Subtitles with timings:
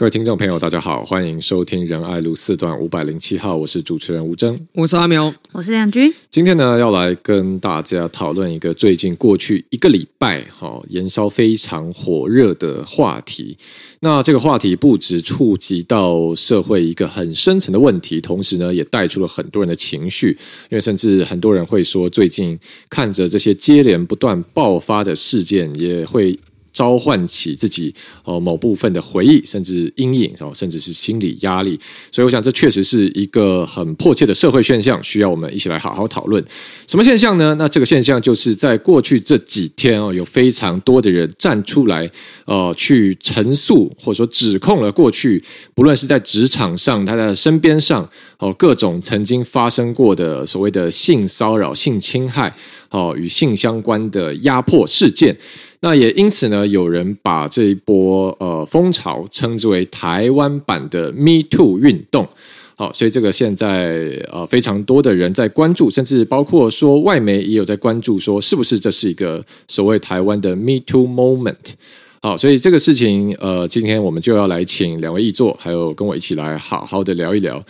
[0.00, 6.10] 各位听众朋友，大家好，欢迎收听仁爱路四段五百零七号，我是主持人吴峥，我是阿苗，我是亮君。
[6.30, 13.54] 今天呢，要来跟大家讨论一个最近过去一个礼拜哈，燃烧非常火热的话题。
[14.00, 20.30] 那这个话题不止触及到社会一个很深层的问题，同时呢，也带出了很多人的情绪。
[20.70, 22.58] 因为甚至很多人会说，最近
[22.88, 26.34] 看着这些接连不断爆发的事件，也会。
[26.72, 27.94] 召唤起自己
[28.24, 31.78] 呃某部分的回忆，甚至阴影，然后甚至是心理压力，
[32.10, 36.44] 所以我想这确实是一个很迫切的社会现象，需要我们一起来好好讨论。
[36.86, 37.54] 什么现象呢？
[37.58, 42.10] 那这个现象就是在过去这几天哦，有非常多的人站出来，
[42.44, 45.42] 呃，去陈述或者说指控了过去，
[45.74, 48.08] 不论是在职场上，他的身边上
[48.38, 52.54] 哦，各种曾经发生过的所谓的性骚扰、性侵害
[52.90, 55.36] 哦，与性相关的压迫事件。
[55.82, 62.28] 那也因此呢，有人把这一波呃风潮称之为台湾版的 Me Too 运动。
[62.76, 71.74] 好，所以这个现在呃非常多的人在关注，甚至包括说外媒也有在关注，说是不是这是一个所谓台湾的 Me Too Moment。
[72.22, 77.62] 好，所以这个事情呃，今天我们就要来请两位议座，还有跟我一起来好好的聊一聊。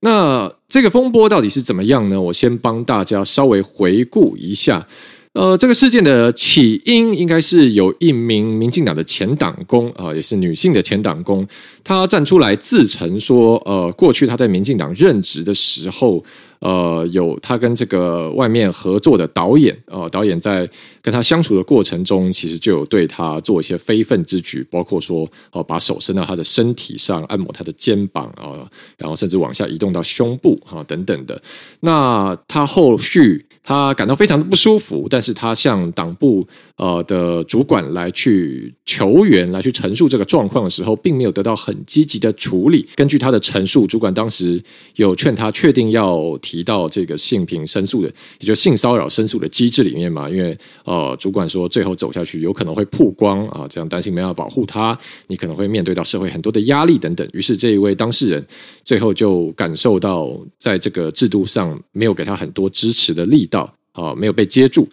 [0.00, 2.20] 那这个风波到底是怎么样呢？
[2.20, 4.86] 我先帮大家稍微回顾一下。
[5.34, 11.46] 呃，这个事件的起因应该是有一名民进党的前党工啊，也是女性的前党工，
[11.82, 16.24] 她站出来自陈说，呃，过去她在民进党任职的时候。
[16.60, 20.66] 呃，有他跟这个外面合作的导演，呃，导演在
[21.02, 28.64] 跟他相处的过程中，其实就有对他做一些非分之举，包括说，哦、呃，把手伸到他的身体上，按摩他的肩膀啊、
[28.96, 31.38] 然后甚至往下移动到胸部啊、等等的。
[31.80, 42.84] 那他后续他感到非常的不舒服，但是他向党部呃的主管来去求援，来去陈述这个状况的时候，并没有得到很积极的处理。
[42.96, 44.60] 根据他的陈述，主管当时
[44.96, 46.64] 有劝他确定要提。
[46.64, 48.08] 到这个性平申诉的，
[48.40, 57.28] 也就性骚扰申诉的机制里面嘛，因为呃，主管说最后走下去有可能会曝光啊，这样担心没办法保护他，你可能会面对到社会很多的压力等等。
[57.34, 58.42] 于是这一位当事人
[58.82, 63.44] 最后就感受到，在这个制度上没有给他很多支持的力
[63.94, 64.86] 啊，没有被接住。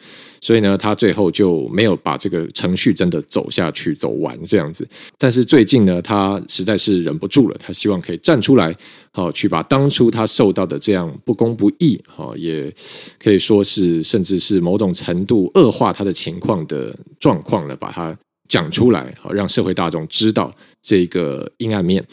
[0.43, 4.87] 所以呢，他最后就没有把这个程序真的走下去、走完这样子。
[5.19, 8.75] 但是最近呢，他实在是忍不住了，他希望可以站出来，
[9.11, 12.73] 好去把当初他受到的这样不公不义，好也
[13.19, 20.51] 可以说是甚至是某种程度恶化他的情况的状况呢，把它讲出来，好让社会大众知道
[20.81, 22.03] 这个阴暗面。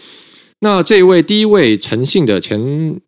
[0.60, 2.60] 那这一位第一位陈姓的前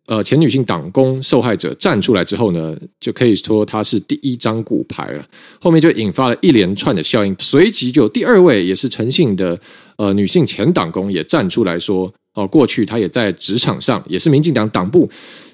[0.07, 5.27] 呃前女性党工受害者站出来之后呢，就可以说他是第一张骨牌了。
[5.61, 9.59] 后面就引发了一连串的效应，随即就第二位也是陈姓的
[9.97, 15.11] 呃女性前党工也站出来说，哦、呃，过去她也在职场上也是民进党党部，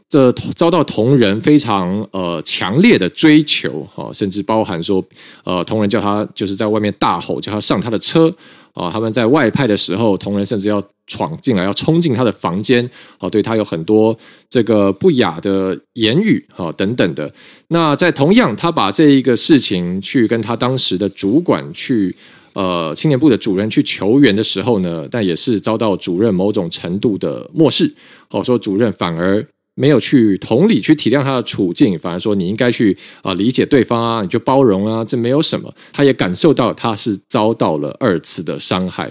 [0.06, 5.02] 这遭到同仁非常呃强烈的追求，哈、甚至包含说
[5.44, 8.30] 呃同仁叫她就是在外面大吼，叫她上他的车。
[8.76, 14.14] 啊，他们在外派的时候，同仁甚至要闯进来，要冲进他的房间，啊，对他有很多
[14.50, 17.32] 这个不雅的言语，啊，等等的。
[17.68, 22.14] 那在同样，他把这一个事情去跟他当时的主管去，
[22.52, 27.90] 呃，青年部的主任去求援的时候呢，但也是遭到主任某种程度的漠视，
[28.28, 29.42] 好说主任反而。
[29.76, 35.72] 没有去同理去体谅他的处境，反而说你应该去啊理解对方啊，你就包容啊，这没有什么。
[35.92, 39.08] 他也感受到他是遭到了二次的伤害，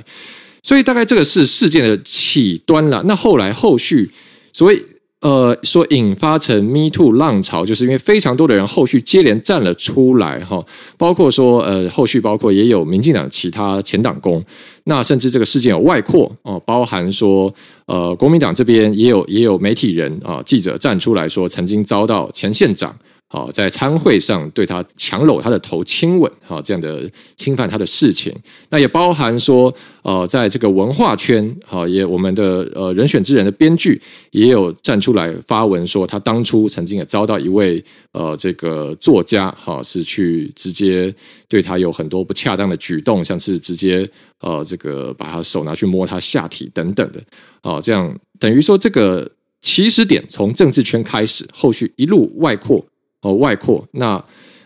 [0.61, 3.01] 所以大概这个是事件的起端了。
[3.05, 4.11] 那后来后续，
[4.51, 4.83] 所谓。
[5.25, 10.63] 呃，说引发成 Me Too 浪潮，就是因为非常多的人后续接连站了出来哈，
[11.00, 14.46] 包括说呃，后续包括也有民进党其他前党工，
[14.84, 17.52] 那甚至这个事件有外扩哦，包含说
[17.88, 22.96] 呃，国民党这边也有也有媒体人啊记者站出来说，曾经遭到前县长。
[23.28, 28.34] 好，在餐会上对他强搂他的头亲吻，好这样的侵犯他的事情，
[28.69, 34.00] 那也包含说，呃，在这个文化圈，好也我们的呃人选之人的编剧
[34.30, 41.13] 也有站出来发文说，他当初曾经也遭到一位呃这个作家，哈是去直接
[41.50, 44.07] 对他有很多不恰当的举动，像是直接
[44.39, 47.21] 呃这个把他手拿去摸他下体等等的，
[47.62, 49.30] 啊这样等于说这个
[49.62, 52.86] 起始点从政治圈开始，后续一路外扩。
[53.25, 54.24] 呃，外扩那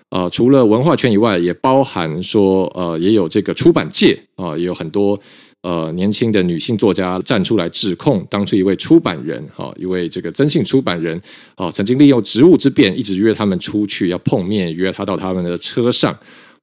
[0.09, 5.17] 呃，除了文化圈以外，也包含说呃，也有这个出版界啊、也有很多
[5.61, 11.21] 呃年轻的女性作家站出来指控当初一位出版人哈、一位这个曾姓出版人
[11.55, 16.13] 啊、曾经利用职务之便，一直约他们出去要碰面，约他到他们的车上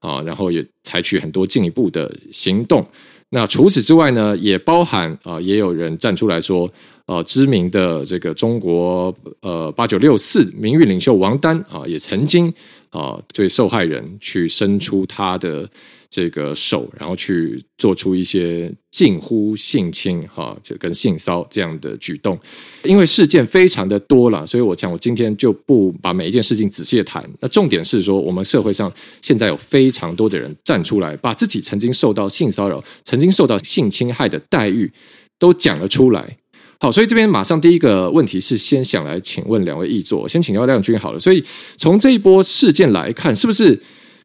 [0.00, 2.86] 啊、然后也采取很多进一步的行动。
[3.30, 6.70] 那除此之外呢，也包含啊、也有人站出来说，
[7.06, 12.52] 呃，知名的这个中国呃八九六四名誉领袖王丹啊、也曾经
[12.90, 15.68] 啊、对受害人去伸出他的。
[16.08, 22.38] 这个手，然后去做出一些近乎性侵哈，就跟性骚这样的举动，
[22.82, 27.22] 因为事件非常的多了，所以我想我今天就不把每一件事情仔细的谈。
[27.40, 28.90] 那重点是说，我们社会上
[29.20, 34.90] 现在有非常多的人站出来，把自己曾经受到性骚扰、曾经受到性侵害的待遇
[35.38, 36.34] 都讲了出来。
[36.80, 41.20] 好，所以这边马上第一个问题是，先想来请问两位议座，先请教亮君好了。
[41.20, 41.44] 所以
[41.76, 43.78] 从这一波事件来看，是不是？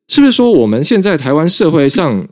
[0.07, 2.27] 是不是说我们现在台湾社会上，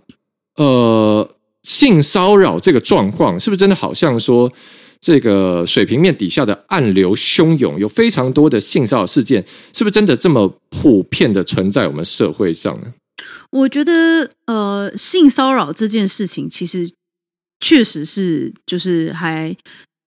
[0.56, 1.30] 呃，
[1.64, 4.52] 性骚扰这个状况，是不是真的好像说
[5.00, 12.94] 这个水平面底下的暗流汹涌，有非常多的性骚扰事件，是不是真的这么普遍的存在我们社会上呢？
[13.52, 16.90] 我觉得，呃，性骚扰这件事情，其实
[17.60, 19.56] 确实是就是还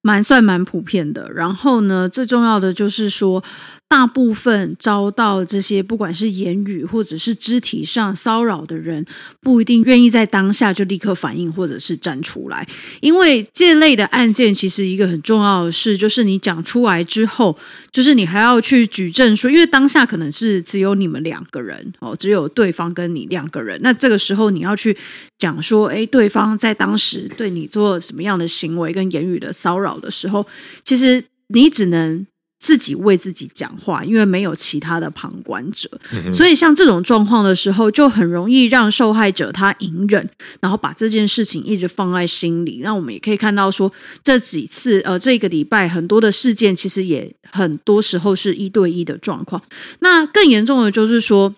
[0.01, 1.31] 蛮算蛮普遍的。
[1.35, 3.45] 然后呢，最重要的就是说。
[3.93, 9.05] 大部分遭到这些不管是言语或者是肢体上骚扰的人，
[9.43, 12.67] 不一定愿意在当下就立刻反应或者是站出来，
[13.03, 17.55] 因为这类的案件其实一个很重要的事就是你讲出来之后，
[17.91, 24.97] 就是你还要去举证说，因为当下可能是只有你们两个人哦，只有对方跟你两个人，那这个时候你要去
[25.37, 30.47] 讲说，诶，对方在当时对你做什么样的行为跟言语的骚扰的时候，
[30.83, 32.27] 其实你只能。
[32.63, 35.91] 自己为自己讲话，因为没有其他的旁观者，
[36.33, 40.31] 所以像这种状况的时候，就很容易让受害者他隐忍，
[40.61, 42.81] 然后把这件事情一直放在心里。
[42.85, 43.93] 那我们也可以看到说，
[44.23, 49.61] 这几次呃，这个礼拜很多的事件，其实也很多时候是一对一的状况。
[49.99, 51.53] 那更严重的就是说。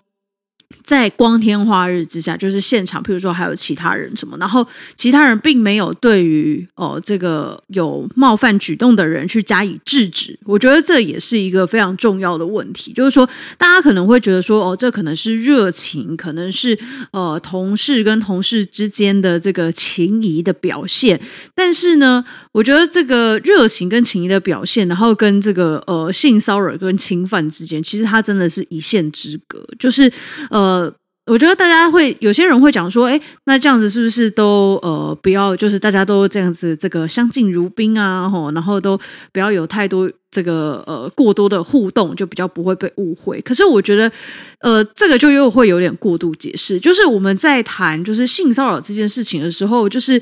[0.83, 4.65] 在光天化日之下，就是现场，譬如说还有其他人什么，然后
[4.95, 12.91] 其他人并没有对于哦这个有冒犯举动的人去加以制止，我觉得这也是一个非常重要的问题。
[12.93, 13.27] 就是说，
[13.57, 16.77] 大家可能会觉得说，哦，这可能是热情，可能是
[17.11, 21.19] 呃同事跟同事之间的这个情谊的表现，
[21.53, 30.11] 但是呢，我觉得这个热情跟情谊的表现，然后跟这个呃性骚扰跟侵犯之间，其实它真的是一线之隔，就是。
[30.55, 30.93] 呃
[31.27, 38.95] 我觉得大家会有些人会讲说，哎，那这样子是不是都呃不要，就是大家都这样子这个相敬如宾啊，吼，然后都
[39.33, 43.41] 不要有太多这个呃过多的互动，就比较不会被误会。
[43.41, 44.11] 可是我觉得，
[44.59, 46.79] 呃，这个就又会有点过度解释。
[46.79, 50.21] 就是我们在谈就是性骚扰这件事情的时候，就是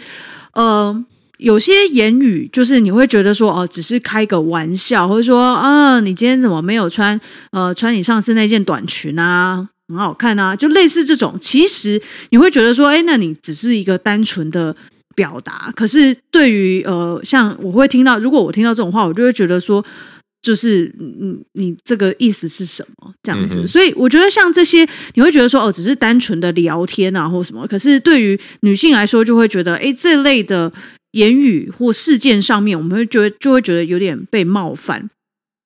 [0.54, 1.06] 呃
[1.38, 7.20] 有些言语，就是你会觉得说，哦、只是开个玩笑，或者说啊，你今天怎么没有穿
[7.52, 9.68] 呃穿你上次那件短裙啊？
[9.94, 12.02] 很好看啊，就类似这种，其实
[12.32, 14.76] 你会觉得说，哎，那你只是一个单纯的
[15.16, 15.72] 表达。
[15.76, 19.86] 可是对于呃，像我会听到，如果我听到这种话，我就会觉得说，
[20.42, 23.60] 就是嗯，你这个意思是什么这样子？
[23.60, 27.68] 嗯、所以我觉得像这些，你会觉得说，哦，只是单纯的聊天啊，或什么。
[27.68, 30.72] 可是对于女性来说，就会觉得，哎，这类的
[31.12, 35.10] 言语或事件上面，我们会觉得就会觉得有点被冒犯。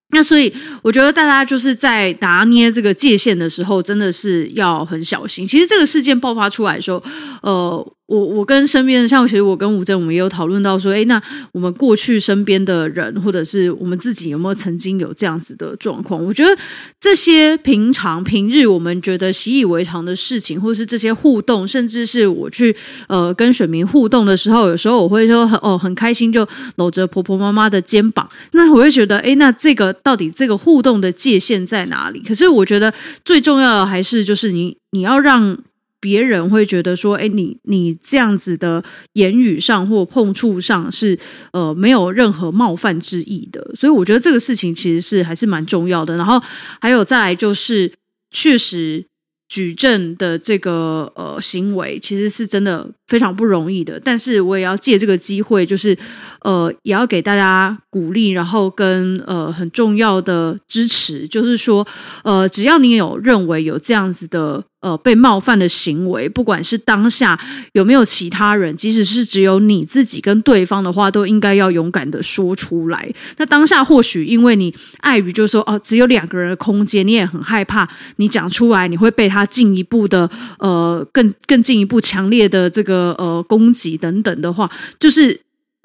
[0.10, 5.46] 那所以，我觉得大家就是在拿捏这个界限的时候，真的是要很小心。
[5.46, 7.04] 其实这个事件爆发出来的时候，
[7.42, 7.94] 呃。
[8.08, 11.22] 我我跟身边的，像其实我跟吴峥，我们也有讨论到说，哎，那
[11.52, 16.24] 我们过去身边的人，或者是我们自己，有没有曾经有这样子的状况？
[16.24, 16.58] 我觉得
[17.02, 22.74] 这些平常平日我们觉得习以为常的事情，或是这些互动，甚至是我去
[23.08, 26.48] 呃跟选民互动的时候，有时候我会说很哦很开心，就
[26.78, 32.24] 搂着婆婆妈妈的肩膀，那我会觉得，哎，那这个到底这个互动的界限在哪里？
[32.26, 32.94] 可是我觉得
[33.26, 35.58] 最重要的还是就是你你要让。
[36.00, 41.18] 别人会觉得说：“哎，你你这样子的言语上或碰触上是
[41.54, 46.16] 呃没有任何冒犯之意的，所以我觉得这个事情其实是还是蛮重要的。
[46.16, 46.40] 然后
[46.80, 47.92] 还有再来就是，
[48.30, 49.06] 确实
[49.50, 54.00] 举证的这个呃行为其实是真的非常不容易的。
[54.00, 55.98] 但是我也要借这个机会，就是
[56.42, 61.88] 呃也要给大家鼓励，然后跟呃很重要的支持，就是说
[62.24, 67.38] 呃只要你有认为有这样子的。”呃，被冒犯的行为，不管是当下
[67.74, 73.12] 有没有其他人，即使是只有你自己跟对方的话，都应该要勇敢的说出来。
[73.38, 80.30] 那当下或许因为你碍于就是说哦，只有两个人的空间，你也很害怕，你讲出来你会被他进一步的
[80.60, 84.70] 呃更更进一步强烈的这个呃攻击等等的话，
[85.00, 85.42] 就是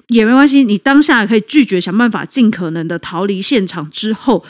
[0.09, 4.45] 也没关系，你当下可以拒绝，想办法尽可能的逃离现场之后。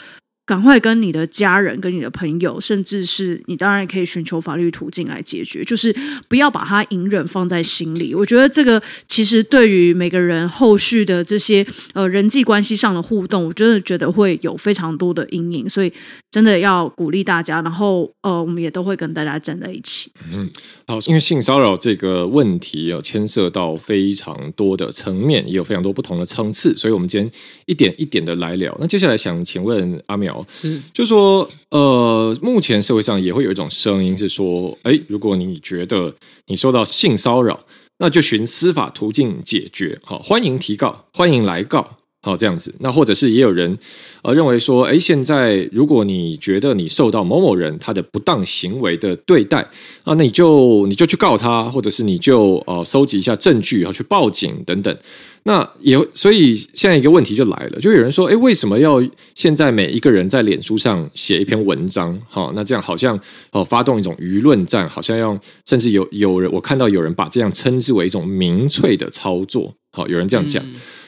[0.46, 5.94] 赶快跟你的家人、跟你的朋友，甚至是你，当然也可以寻求法律途径来解决，就是
[6.28, 8.14] 不要把它隐忍放在心里。
[8.14, 15.90] 我觉得这个其实对于每个人后续的这些呃人际关系上的互动，我真的觉得会有非常多的阴影，所以
[16.30, 17.62] 真的要鼓励大家。
[17.62, 20.12] 然后呃，我们也都会跟大家站在一起。
[20.32, 20.50] 嗯，
[20.86, 27.32] 好，因为性骚扰这个问题有牵涉到非常多的层面，也有非常多不同的层次，所以我们今天
[27.64, 28.76] 一点一点的来聊。
[28.78, 30.46] 那接下来想请问阿苗。
[30.50, 36.14] 是，就说，呃，目前社会上也会有一种声音是说，哎，如果你觉得
[36.46, 37.60] 你受到性骚扰，
[37.98, 41.96] 那就寻司法途径解决，好，欢迎提告，欢迎来告。
[42.24, 43.76] 好，这样子，那或者是也有人
[44.22, 49.58] 呃认为说，哎，现在如果你觉得你受到某某人他的不当行为的对待
[50.04, 54.96] 啊，那你就你就去告他，或者是你就呃收集一下证据，然后去报警等等。
[55.42, 59.02] 那也所以现在一个问题就来了，就有人说，哎，为什么要
[59.34, 62.18] 现在每一个人在脸书上写一篇文章？
[62.30, 63.20] 好，那这样好像
[63.52, 69.74] 哦发动一种舆论战，好像要甚至有有人我看到有人把这样称之为一种民粹的操作。
[69.92, 70.64] 好，有人这样讲。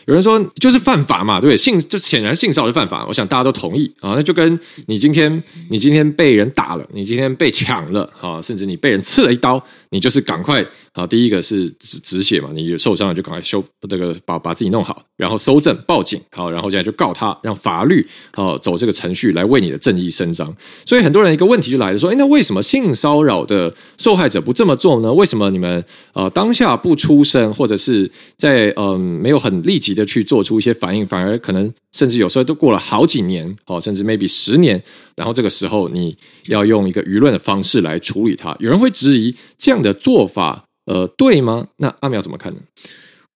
[0.07, 1.57] 有人说就是犯法嘛，对不对？
[1.57, 4.15] 性就显然性骚扰是犯法，我想大家都同意啊。
[4.15, 20.55] 那就跟你今天你今天被人打了，你今天被抢了啊，甚至你被人刺了一刀，你就是赶快啊，第一个是止止血嘛，你受伤了就赶快修这个把把自己弄好，然后搜证报警，好，然后现在就告他，让法律啊走这个程序来为你的正义伸张。
[20.85, 25.13] 所以很多人一个问题就来了，说，哎，那为什么性骚扰的受害者不这么做呢？
[25.13, 34.83] 为什么你们呃当下不出声，或者是在嗯、呃、没有很立即的去做出一些反应，反而可能甚至有时候都过了好几年，哦，甚至 maybe 十年，
[35.15, 36.17] 然后这个时候你
[36.47, 41.69] 要用一个舆论的方式来处理它，有人会质疑这样的做法，呃，对吗？
[41.79, 42.61] 那阿苗怎么看呢？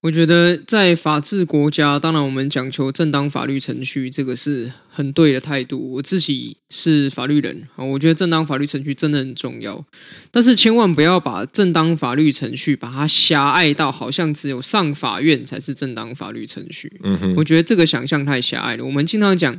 [0.02, 5.92] 我觉得在法治国家，当然我们讲求正当法律程序，这个是很对的态度。
[5.92, 9.84] 我自己是法律人啊，我觉得正当法律程序真的很重要。
[10.30, 16.90] 但是千万不要把正当法律程序把它狭隘到好像只有上法院才是正当法律程序。
[17.02, 18.84] 嗯哼，我觉得这个想象太狭隘了。
[18.86, 19.54] 我们经常讲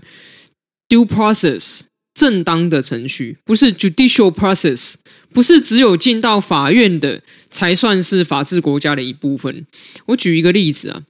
[0.90, 1.82] due process。
[2.14, 4.96] 正当的程序不是 judicial process，
[5.34, 9.66] 不是只有进到法院的才算是法治国家的一部分。
[10.08, 11.04] 我举一个例子啊，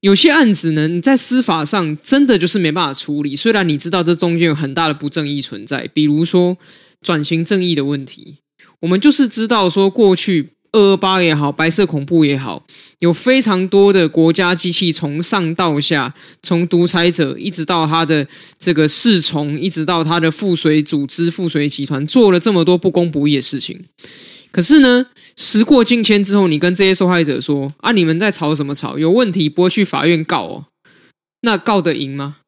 [0.00, 3.34] 有些案子呢，你在司法上真的就是没办法处理。
[3.34, 6.56] 虽然你知道这中间有很大的不正义存在，比如说
[7.00, 8.38] 转型正义的问题，
[8.80, 10.50] 我们就是知道说过去。
[10.70, 12.66] 二二八也好，白色恐怖也好，
[13.00, 16.12] 有非常多的国家机器从上到下，
[16.42, 18.26] 从独裁者一直到他的
[18.58, 23.84] 这个侍从，一直到他的附随组织、附随集团，做了这么多不公不义的事情。
[24.50, 28.98] 可是呢，时过境迁之后，你跟这些受害者说：“啊，你们在吵什么吵？
[28.98, 30.64] 有问题不会去法院告哦？
[31.42, 32.38] 那告得赢吗？”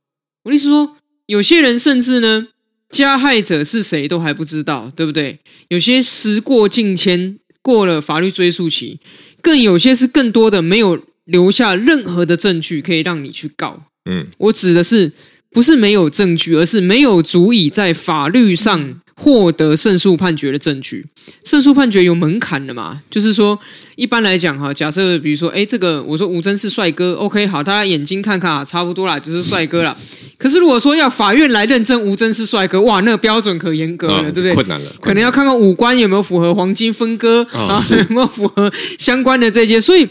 [0.44, 2.48] 我的意思说，有些人甚至呢，
[2.88, 5.38] 加害者是谁都还不知道，对不对？
[5.68, 7.38] 有些时过境迁。
[7.62, 8.98] 过了法律追诉期，
[9.42, 13.82] 更有些是更多的没有留下任何的证据可以让你去告。
[14.10, 15.12] 嗯，我指的是
[15.50, 21.04] 不是没有证据，而是没有足以在法律上获得胜诉判决的证据。
[21.44, 23.02] 胜诉判决有门槛的嘛？
[23.10, 23.58] 就是说，
[23.96, 29.94] 一般来讲哈，假设比如说，哎，这个我说吴峥是帅哥，OK，好，大家眼睛看看啊，差不多啦，就是帅哥啦。
[30.38, 34.54] 可是如果说要法院来认证吴峥是帅哥，哇，那个标准可严格了，哦、对不对？
[34.54, 39.78] 困难了，可能要看看五官有没有符合黄金分割、哦、啊，有没有符合相关的这些。
[39.78, 40.08] 所以，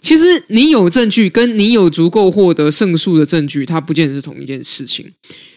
[0.00, 5.06] 其实你有证据，跟你有足够获得胜诉的证据，它不见得是同一件事情。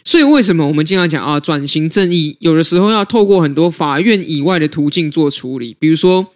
[0.03, 6.27] 所以，为什么我们经常讲啊，转型正义有的时候要透过很多法院以外的途径做处理，比如说。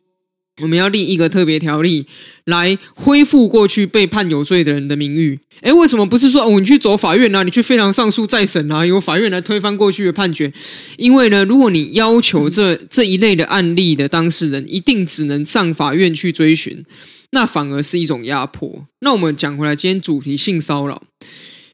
[0.62, 2.06] 我们要立一个特别条例
[2.46, 5.38] 来恢复过去被判有罪的人的名誉。
[5.60, 10.54] 诶，为什么不是说哦，你去走法院啊，你去非常上诉再审啊，由法院来推翻过去的判决？
[10.96, 16.86] 因为呢，如果你要求这这一类的案例的当事人一定只能上法院去追寻，
[17.32, 18.86] 那反而是一种压迫。
[19.02, 21.04] 那我们讲回来，今天主题性骚扰。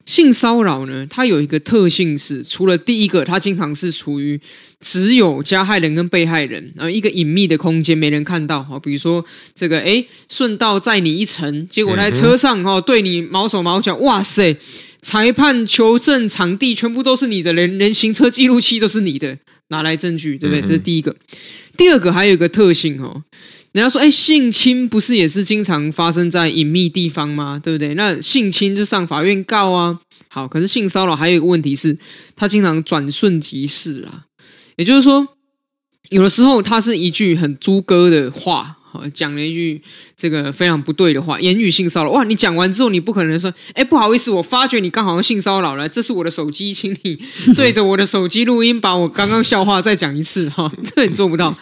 [0.04, 4.40] 性骚扰呢，它有一个特性是，除了第一个，它经常是处于
[4.80, 8.62] 只有加害人跟被害人，然后一个隐秘的空间，没人看到。
[8.62, 14.56] 哈，比如说这个，诶，顺道载你一程，结果在车上哈，对你毛手毛脚，哇塞，
[15.02, 20.60] 裁判、求证、场地全部都是你的，连连行车记录器都是你的，拿来证据，对不对？
[20.62, 21.14] 这是第一个。
[21.76, 23.22] 第二个还有一个特性哦。
[23.72, 27.58] 人家说，哎，性侵不是也是经常发生在隐秘地方吗？
[27.62, 27.94] 对不对？
[27.94, 29.98] 那性侵就上法院告啊。
[30.28, 31.96] 好，可是性骚扰还有一个问题是，
[32.36, 34.24] 它经常转瞬即逝啊。
[34.76, 35.26] 也就是说，
[36.10, 39.82] 有的时候它是一句很猪哥的话，好讲了一句
[40.16, 42.10] 这个非常不对的话，言语性骚扰。
[42.10, 47.18] 哇，你讲完之后，你不可能说，哎，不好意思，我发觉你刚好性骚扰了，这是我的手机，请你
[47.54, 51.56] 对着我的手机录音，把我刚刚笑话再讲一次哈，这你做不到。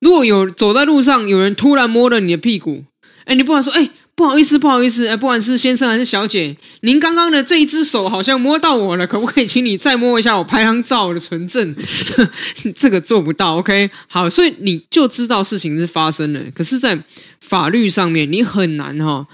[0.00, 2.84] 如果有走在路上，有人突然摸了你的屁股，
[3.24, 3.90] 哎，你不管说，哎。
[4.16, 11.74] 不好意思，不好意思，哎，不管是先生还是小姐，您刚刚的这一只手好像摸到我了，可不可以请你再摸一下我拍张照的存证？
[12.76, 13.90] 这个做不到，OK？
[14.08, 17.02] 好，所以你就知道事情是发生了，可是，在
[17.40, 19.26] 法律上面，你很难哈、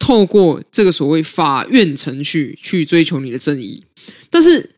[0.00, 3.84] 透过这个所谓法院程序去追求你的正义。
[4.28, 4.68] 但是，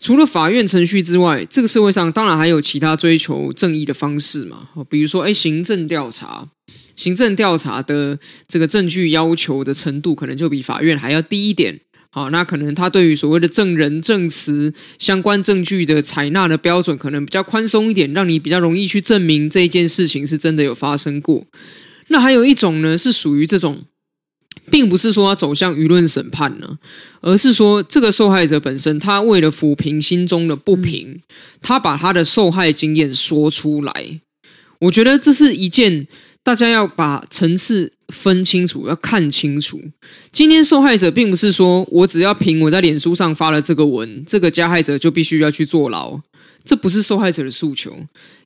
[0.00, 6.48] 除了法院程序之外，这个社会上当然还有其他追求正义的方式嘛，比如说，哎，行政调查。
[6.96, 11.80] 行政调查的这个证据要求的程度，可能就比法院还要低一点。
[12.10, 21.44] 好，那可能他对于所谓的证人证词相关证据的采纳的标准，可能比较宽松一点，让你比较容易去证明这一件事情是真的有发生过。
[22.08, 23.82] 那还有一种呢，是属于这种，
[24.70, 26.78] 并不是说他走向舆论审判呢，
[27.20, 31.20] 而是说这个受害者本身，他为了抚平心中的不平，
[31.62, 34.20] 他把他的受害经验说出来。
[34.80, 36.06] 我觉得这是一件。
[36.44, 39.80] 大家要把层次分清楚，要看清楚。
[40.30, 46.20] 今天受害者并不是说我只要凭我在脸书上发了这个文，这个加害者就必须要去坐牢，
[46.64, 47.96] 这不是受害者的诉求。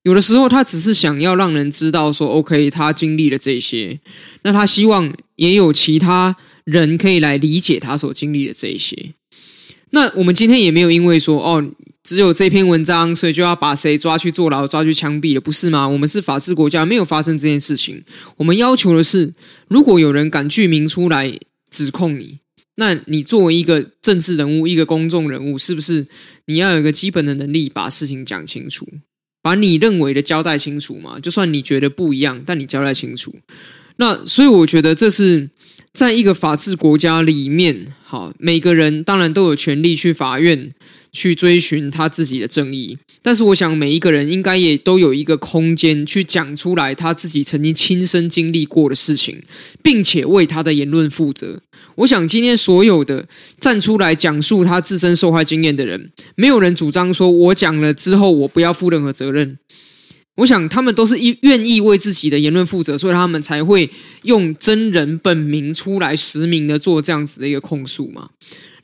[0.03, 3.99] 有的时候他只是想要让人知道说，OK，他经历了这些，
[4.43, 9.13] 那他希望也有其他人可以来理解他所经历的这些。
[9.91, 11.71] 那我们今天也没有因为说哦。
[12.05, 15.87] 只有这篇文章，所以就要把谁抓去坐牢、抓去枪毙了，不是吗？
[15.87, 18.03] 我们是法治国家，没有发生这件事情。
[18.39, 19.35] 我们要求的是，
[19.69, 21.39] 如果有人敢具名出来
[21.71, 22.39] 指控你，
[22.81, 26.07] 那你作为一个政治人物、一个公众人物，是不是
[26.47, 28.87] 你要有一个基本的能力，把事情讲清楚，
[29.43, 31.19] 把你认为的交代清楚嘛？
[31.19, 33.35] 就算你觉得不一样，但你交代清楚。
[33.97, 35.51] 那所以我觉得这是
[35.93, 40.73] 在一个法治国家里面，好，每个人当然都有权利去法院。
[41.12, 49.43] 去追寻他自己的正义，但是我想每一个人应该也都有一个空间去讲出来他自己曾经亲身经历过的事情，
[49.83, 51.61] 并且为他的言论负责。
[51.97, 53.27] 我想今天所有的
[53.59, 59.59] 站出来讲述他自身受害经验的人，没有人主张说我讲了之后我不要负任何责任。
[60.37, 63.90] 我想他们都是愿意为自己的言论负责，所以他们才会
[64.23, 68.31] 用真人本名出来实名的做这样子的一个控诉嘛。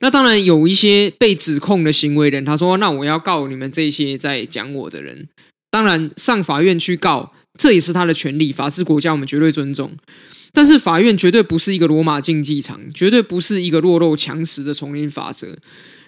[0.05, 5.31] 那当然有一些被指控的行为人，他说：“那我要告你们这些在讲我的人。”
[5.73, 8.53] 当然上法院去告，这也是他的权利。
[8.53, 9.97] 法治国家我们绝对尊重，
[10.53, 15.57] 但是法院绝对不是一个罗马竞技场，绝对不是一个弱肉强食的丛林法则。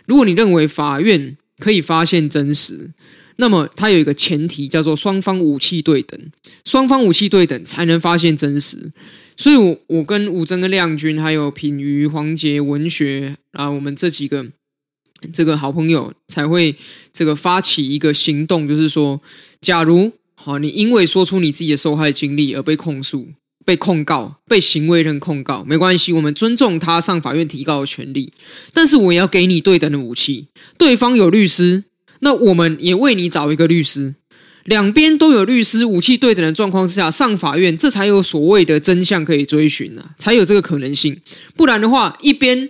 [0.04, 2.90] 如果你认为法院可以发现真实，
[3.36, 6.18] 那么它有一个前提叫做双方武器对等，
[6.64, 8.92] 双方武器对等才能发现真实。
[9.36, 14.46] 所以我，我跟武珍、跟亮君，还有品瑜、黄杰、文学啊，我们这几个
[15.32, 16.74] 这个好朋友才会
[17.12, 19.20] 这个发起一个行动，就是说，
[19.60, 23.28] 假如好，你因为说出你自己的受害经历而被控诉、
[23.66, 28.32] 被控告、被行为人控告，没关系，我们尊重他上法院提告的权利，
[28.72, 30.46] 但是我也要给你对等的武器。
[30.78, 31.84] 对方有律师，
[32.20, 34.14] 那我们也为你找一个律师。
[34.64, 41.16] 两边都有律师，武器对等的状况之下，上法院，这才有所谓的真相可以追寻呢、啊，才有这个可能性。
[41.54, 42.68] 不然的话，一边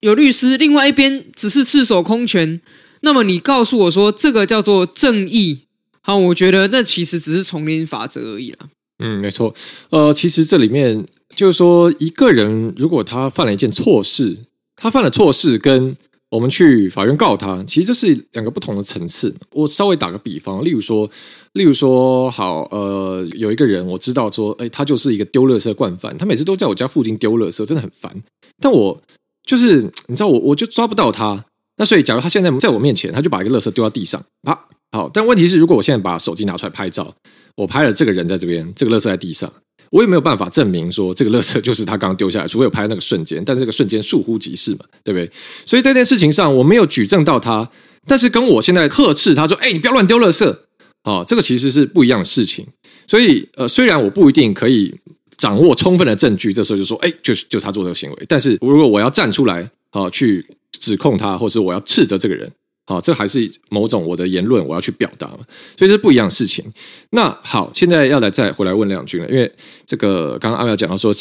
[0.00, 2.58] 有律师，另外一边只是赤手空拳，
[3.02, 5.64] 那么你告诉我说这个叫做正义？
[6.00, 8.58] 好，我觉得那其实只是丛林法则而已了。
[9.00, 9.54] 嗯，没错。
[9.90, 11.04] 呃，其实这里面
[11.36, 14.38] 就是说，一个人如果他犯了一件错事，
[14.74, 15.94] 他犯了错事跟。
[16.30, 19.34] 我们去法院告他，其实这是两个不同的层次。
[19.52, 21.10] 我稍微打个比方，例如说，
[21.54, 28.14] 例如说，好，呃，有一个人我知道说，哎，他就是一个丢垃圾惯犯，他每次都在我家附近丢垃圾，真的很烦。
[28.60, 29.02] 但我
[29.44, 31.44] 就是你知道我，我就抓不到他。
[31.76, 35.10] 那所以，假如他现在在我面前，他就把一个垃圾丢到地上，啪，好。
[35.12, 37.12] 但问题是，如果我现在把手机拿出来拍照，
[37.56, 39.52] 我拍了这个人在这边，这个垃圾在地上。
[39.90, 45.30] 我也没有办法证明说这个垃圾就是他刚刚丢下来，除非有拍那个瞬间，但是这个瞬间倏忽即逝嘛，对不对？
[45.66, 47.68] 所以这件事情上我没有举证到他，
[48.06, 50.56] 但是跟我现在呵斥他说：“哎，你不要乱丢垃圾。”
[51.02, 52.66] 哦，这个其实是不一样的事情。
[53.06, 54.94] 所以呃，虽然我不一定可以
[55.38, 60.46] 掌握充分的证据，这时候就说：“哎，就是就是他做这个行为。”但是如果我要站出来啊，去
[60.78, 62.52] 指控他，或是我要斥责这个人。
[62.90, 65.38] 好，这还是某种我的言论，我要去表达嘛，
[65.76, 66.64] 所以这是不一样的事情。
[67.10, 69.48] 那好，现在要来再回来问亮君了，因为
[69.86, 71.14] 这个刚刚阿妙讲到说，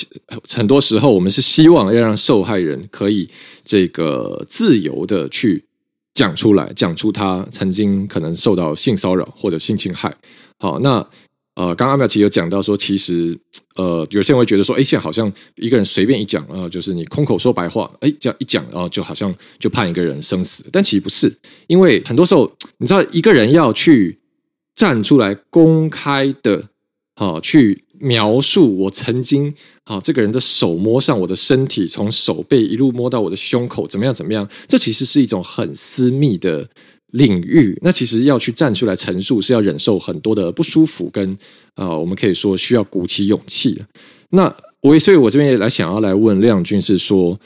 [0.49, 3.29] 很多时候我们是希望要让受害人可以
[3.63, 5.63] 这个自由的去
[6.15, 10.11] 讲出来，讲出他曾经可能受到性骚扰或者性侵害。
[10.57, 11.07] 好，那
[11.59, 13.37] 呃，刚刚阿妙其实有讲到说，其实
[13.75, 21.29] 呃，有些人会觉得说，哎，现在好像一个人随便一讲啊、呃，就是你空口说白话，哎，这样一讲，然后就好像就判一个人生死，但其实不是，
[21.67, 24.17] 因为很多时候，你知道，一个人要去
[24.73, 26.63] 站出来公开的，
[27.15, 29.49] 啊、去描述我曾经
[29.83, 36.69] 啊、呃，这个人的手摸上我的身体，从手背一路摸到我的胸口，怎么样怎么样，这其实是一种很私密的。
[37.11, 41.37] 领域，那其实要去站出来陈述，是要忍受很多的不舒服，跟
[41.75, 43.81] 呃，我们可以说需要鼓起勇气。
[44.29, 47.37] 那我所以，我这边也来想要来问亮君是说，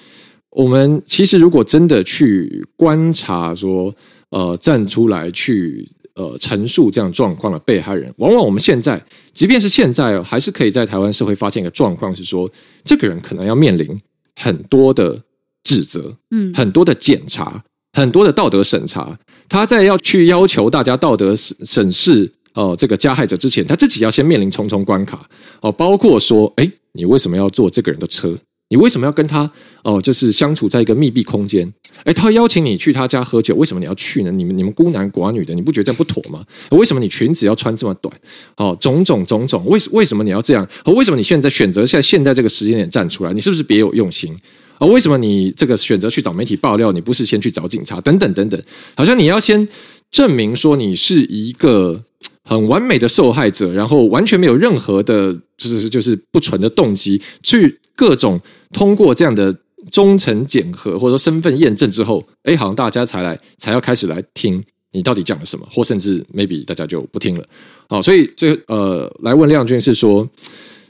[0.51, 3.93] 我们其实如果真的去观察说，
[4.29, 12.51] 呃，站出来去呃陈述这样状况的被害人，往往我们现在，即便是现在哦，还是可以在台湾社会发现一个状况是说，
[12.83, 13.99] 这个人可能要面临
[14.35, 15.19] 很多的
[15.63, 17.63] 指责，嗯，很多的检查，
[17.93, 19.17] 很多的道德审查。
[19.49, 25.27] 他在要去要求大家道德审审视哦，这个加害者之前，他自己要先面临重重关卡
[25.61, 28.35] 哦，包括说，哎，你为什么要坐这个人的车？
[28.69, 29.47] 你为什么要跟他
[29.83, 31.71] 哦，就是相处在一个密闭空间？
[32.05, 34.31] 哎，他邀请你去他家喝酒，为什么你要去呢？
[34.31, 36.43] 你们你们孤男寡女的，你不觉得这样不妥吗？
[36.71, 38.11] 为什么你裙子要穿这么短？
[38.55, 40.67] 哦，种种种种，为为什么你要这样？
[40.85, 43.33] 为什么你现在选择在现在这个时间点站出来？
[43.33, 44.35] 你是不是别有用心？
[44.83, 46.91] 啊，为什么你这个选择去找媒体爆料？
[46.91, 48.01] 你不是先去找警察？
[48.01, 48.61] 等等等等，
[48.97, 49.65] 好像你要先
[50.11, 52.03] 证明说你是一个
[52.43, 58.37] 很完美的受害者，然后完全没有任何的，就是就是不纯的动机，去各种
[58.73, 59.55] 通过这样的
[59.89, 67.47] 忠诚检核或者说身份验证之后，哎，好像大家才来才要开始来听你到底讲了什么，或甚至 maybe 大家就不听了。
[67.87, 70.29] 好，所以最呃，来问亮君是说。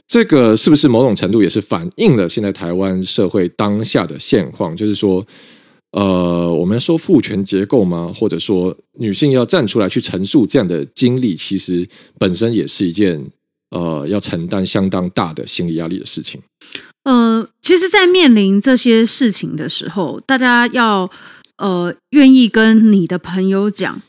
[0.06, 4.76] 这个是不是某种程度也是反映了现在台湾社会当下的现况？
[4.76, 5.26] 就是说，
[5.92, 8.12] 呃，我们说父权结构吗？
[8.14, 11.88] 或者说，女性要站出来去陈述这样的经历，其实
[12.18, 13.24] 本身也是一件
[13.70, 16.40] 呃要承担相当大的心理压力的事情。
[17.04, 21.10] 呃，其实，在面临这些事情的时候，大家要
[21.56, 24.02] 呃愿意跟你的朋友讲，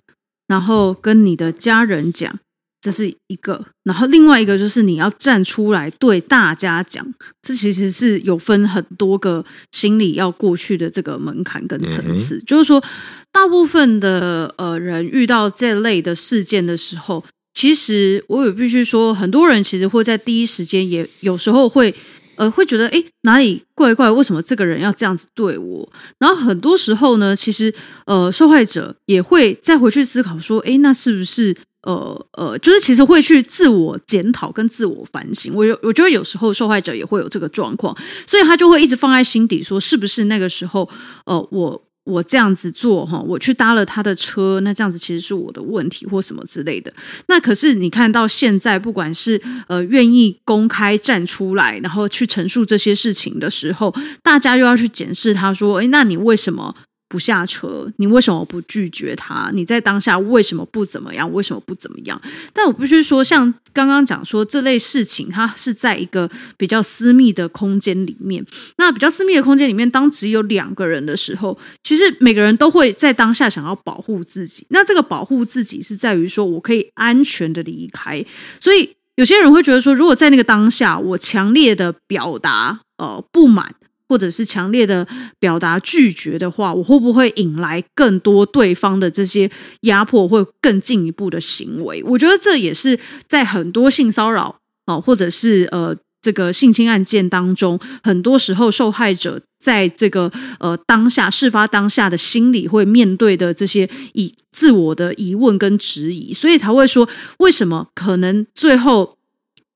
[0.48, 2.40] 然后跟你的家人讲。
[2.86, 7.04] 这是一个，然后另外一个就是你要站出来对大家讲，
[7.42, 12.36] 这其实是有分很多个心理要过去的这个门槛跟层次。
[12.36, 12.84] 嗯、就是说，
[13.32, 21.92] 大部分的呃人遇到这类的事件的时候，其实我也必须说，很多人其实会在第一时间也有时候会
[22.36, 24.12] 呃会觉得，哎，哪里怪怪？
[24.12, 25.92] 为什么这个人要这样子对我？
[26.20, 27.74] 然后很多时候呢，其实
[28.06, 31.58] 呃受害者也会再回去思考说，哎，那是不是？
[31.86, 35.54] 呃呃，就是其实会去自我检讨跟自我反省。
[35.54, 37.96] 我有我觉得有时候受害者也会有这个状况，
[38.28, 40.90] 所以他就会一直放在心底，说是不是那个时候，
[41.26, 46.92] 呃，我我这样子做哈，我去搭了他的车，那这样子其实是我的问题或什么之类的。
[47.28, 53.94] 那可是你看到现在，不管是呃愿意公开站出来，然后去陈述这些事情的时候，
[54.24, 56.76] 大家又要去检视他说，诶，那你为什么？
[57.16, 59.50] 不下车，你为什么不拒绝他？
[59.54, 61.32] 你在当下为什么不怎么样？
[61.32, 62.22] 为什么不怎么样？
[62.52, 68.46] 但我必须说，像刚刚讲说这类事情，它是在一个比较私密的空间里面。
[68.76, 74.68] 那比较私密的空间里面，当只有两个人的时候，其实每个人都会在当下想要保护自己。
[74.72, 78.22] 那这个保护自己是在于说我可以安全的离开。
[78.60, 83.74] 所以有些人会觉得说，如果在那个当下，我强烈的表达呃不满。
[84.08, 85.08] 或者是强烈的
[85.40, 89.50] 表达拒绝的话，我会不会引来更多对方的这些
[89.82, 92.04] 压迫，或更进一步的行为？
[92.04, 109.18] 我觉得这也是在很多性骚扰啊，或者是呃这个性侵案件当中，很多时候受害者在这个呃当下事发当下的心理会面对的这些以自我的疑问跟质疑，所以才会说为什么可能最后。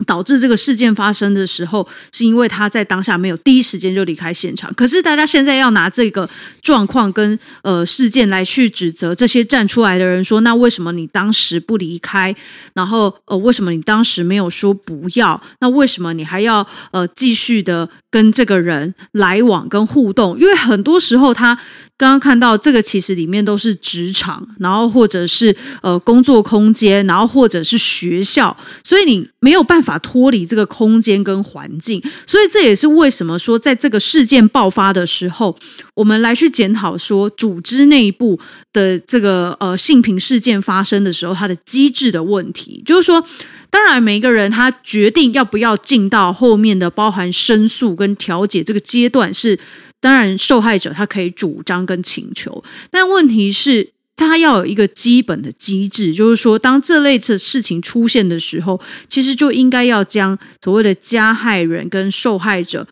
[0.05, 4.73] 导致这个事件发生的时候，是因为他在当下没有第一时间就离开现场。
[4.73, 6.27] 可是大家现在要拿这个
[6.61, 12.33] 状况跟呃事件来去指责这些站出来的人，说那为什么你当时不离开？
[12.73, 15.39] 然后呃为什么你当时没有说不要？
[15.59, 20.39] 那为什么你还要呃继续的跟这个人来往跟互动？
[20.39, 21.59] 因为很多时候他。
[21.99, 35.53] 刚刚看到这个，其实里面都是职场，然后或者是呃工作空间，然后或者是学校，所以你没有办法脱离这个空间跟环境，所以这也是为什么说在这个事件爆发的时候，
[35.93, 38.39] 我们来去检讨说组织内部
[38.71, 43.21] 的这个呃性平事件发生的时候，它的机制的问题，就是说，
[43.69, 49.59] 当然每一个人他决定要不要进到后面的包含申诉跟调解这个阶段是。
[50.01, 62.87] 当然，受害者他可以主张跟请求，但问题是它要有一个基本的机制，就是说，当这类的事情出现的时候，其实就应该要将所谓的加害人跟受害者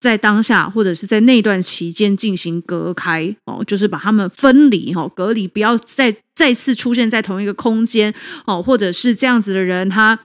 [0.00, 8.14] 在当下或者是在那段期间进行隔开哦，就是把他们分离哈，隔离，不要再再次出现在同一个空间
[8.46, 10.18] 哦，或者是这样子的人他。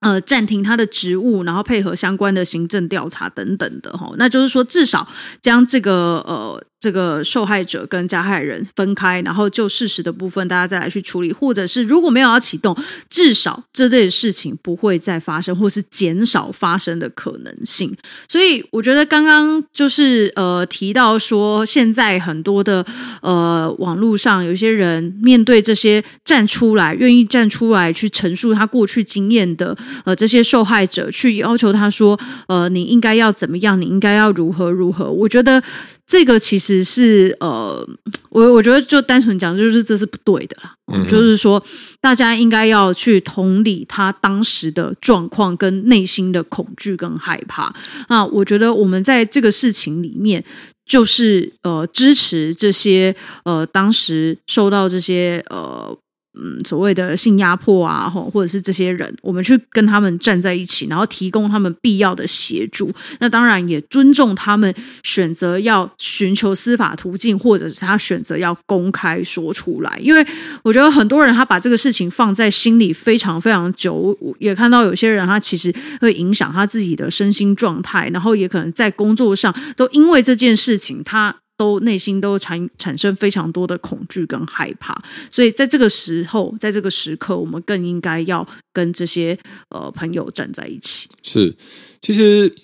[0.00, 5.08] 呃，暂停他的职务，然后配合相关的行政调查等等的哈，那就是说，至少
[5.40, 6.62] 将这个呃。
[6.80, 12.76] 这个受害者跟加害人分开，然后就事实的部分，大家再来去处理，或者是如果没有要启动，
[13.10, 17.92] 至少这类事情不会再发生，或是减少发生的可能性。
[18.28, 22.86] 所以我觉得刚刚就是呃提到说，现在很多的
[23.22, 35.10] 呃网络上有些人面对这些站出来，愿意站出来去陈述他过去经验的呃这些受害者，去要求他说，呃你应该要怎么样，你应该要如何如何。
[35.10, 35.60] 我觉得。
[36.08, 37.86] 这个其实是呃，
[38.30, 40.74] 我我觉得就单纯讲，就是这是不对的啦。
[40.90, 41.62] 嗯，就是说，
[42.00, 47.74] 大家应该要去同理他当时的状况跟内心的恐惧跟害怕。
[48.08, 50.42] 那我觉得我们在这个事情里面，
[50.86, 55.96] 就是呃支持这些呃当时受到这些呃。
[56.40, 62.90] 嗯，所谓的性压迫啊，或者是这些人，我们去跟他们站在一起，然后提供他们必要的协助。
[63.18, 64.72] 那当然也尊重他们
[65.02, 69.98] 选择要寻求司法途径，或者是他选择要公开说出来。
[70.00, 70.24] 因为
[70.62, 81.34] 我觉得很多人他把这个事情放在心里非常非常久，也看到有些人他其实会影响他自己的身心状态，然后也可能在工作上都因为这件事情他。
[81.58, 89.36] 都内心都产产生非常多的恐惧跟害怕，所以在这个时候，在这个时刻，我们更应该要跟这些
[89.70, 91.08] 呃朋友站在一起。
[91.22, 91.54] 是，
[92.00, 92.54] 其实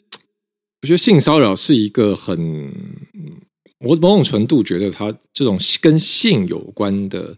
[0.82, 2.72] 我觉得性骚扰是一个很，
[3.80, 7.36] 我某种程度觉得它这种跟性有关的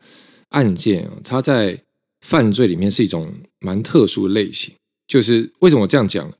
[0.50, 1.82] 案件，它在
[2.20, 4.74] 犯罪里面是一种蛮特殊类型。
[5.08, 6.30] 就是为什么我这样讲？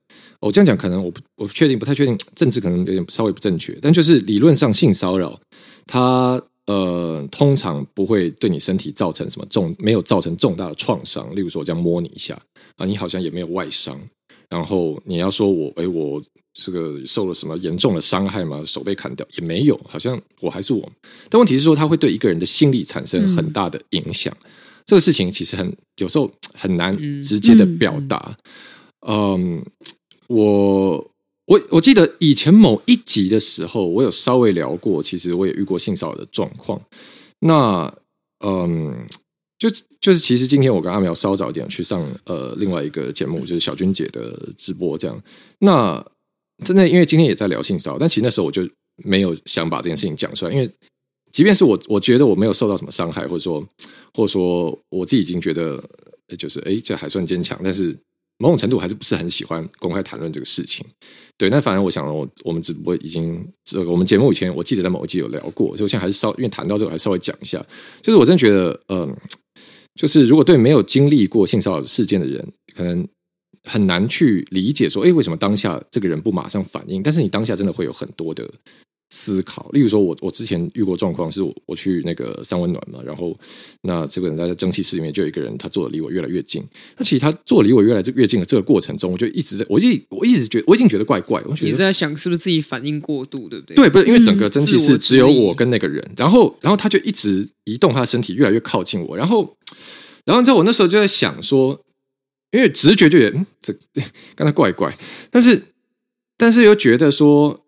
[0.47, 3.77] 我这样讲可能我不我不确定，不太确定，政治可能有点稍微不正确。
[3.83, 5.39] 但就是理论上性骚扰，
[5.87, 11.35] 它呃通常不会对你身体造成什么重，没有造成重大的创伤。
[11.35, 12.41] 例如说我这样摸你一下
[12.77, 14.01] 啊，你好像也没有外伤。
[14.49, 16.23] 然后你要说我哎我
[16.55, 18.63] 这个受了什么严重的伤害吗？
[18.65, 20.89] 手被砍掉也没有，好像我还是我。
[21.29, 24.33] 但问题是说，它会对一个人的心理产生很大的影响。
[24.45, 24.51] 嗯、
[24.87, 28.37] 这个事情其实很有时候很难直接的表达，
[29.09, 29.57] 嗯。
[29.59, 29.65] 嗯
[30.29, 31.11] 我
[31.47, 36.81] 我我记得以前某一集的时候，我有稍微聊过，其实我也遇过性骚扰的状况。
[37.41, 37.93] 那
[38.45, 39.07] 嗯，
[39.59, 45.23] 就就是其实今天我跟阿苗稍早一点去上呃另外一个节目，就是小君姐的直播这样。
[45.61, 46.05] 那
[46.65, 48.69] 真的因为今天也在聊性骚扰，但其实那时候我就
[49.05, 50.69] 没有想把这件事情讲出来，因为
[51.31, 53.61] 即便是我我觉得我没有受到什么伤害，或者说
[54.15, 55.83] 或者说我自己已经觉得
[56.37, 57.97] 就是哎这还算坚强，但是。
[58.39, 60.85] 某种程度还是不是很喜欢公开谈论这个事情，
[61.39, 61.49] 对。
[61.49, 67.65] 那反正我想，我我们只不过已经这个我们节目以前我记得在某一集有聊过，所以我现在还是稍因为谈到这个，还是稍微讲一下。
[68.03, 69.17] 就是我真的觉得，嗯，
[69.95, 73.07] 就是如果对没有经历过性骚扰事件的人，可能
[73.65, 77.03] 很难去理解说，哎，为什么当下这个人不马上反应？
[77.03, 78.47] 但是你当下真的会有很多的。
[79.11, 83.39] 思考，例如说我，我我之前遇过状况，是我我去那个三温暖嘛，然后
[83.83, 86.65] 那这个人在蒸汽室里面，就有一个人，他坐的离我越来越近。
[86.97, 91.41] 那其实他坐离我越来越近的这个过程中，我就一直在，我一我一直觉得，我已经觉得怪怪。
[91.47, 93.77] 我觉得你是在想是不是自己反应过度，对不对？
[93.77, 99.57] 对，不是因为整个蒸汽室只有我跟那个人，然后然后他就一直移动他的身体，越来越靠近我，然后
[100.25, 101.81] 然后之后我那时候就在想说，
[102.51, 104.03] 因为直觉就觉得嗯，这这
[104.35, 104.99] 刚才怪怪，
[105.31, 105.63] 但是
[106.37, 107.63] 但是又觉得说。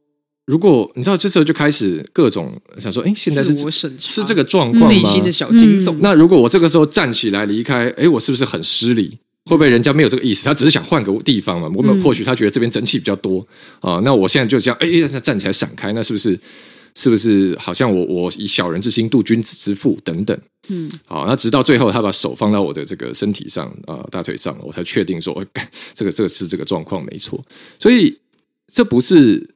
[0.49, 3.55] 如果你知道，这时候就开始各种想说，哎，现在是
[3.99, 4.89] 是这个状况吗？
[4.89, 5.95] 内心的小惊悚。
[6.01, 9.19] 那如果我这个时候站起来离开，哎，我是不是很失礼？
[9.45, 10.47] 会不会人家没有这个意思？
[10.47, 11.71] 他只是想换个地方嘛？
[11.75, 13.47] 我们或许他觉得这边蒸汽比较多
[13.81, 14.01] 啊。
[14.03, 16.41] 那我现在就这样，哎，站起来闪开，那是不是
[16.95, 20.39] 是不是好像我我以小人之心度君子之腹等等？
[20.71, 27.45] 嗯，好，那直到最后他把手放到我的这个身体上啊，大腿上，我才确定说，哎，这个这个是这个状况没错。
[27.79, 28.17] 所以
[28.73, 29.47] 这不是。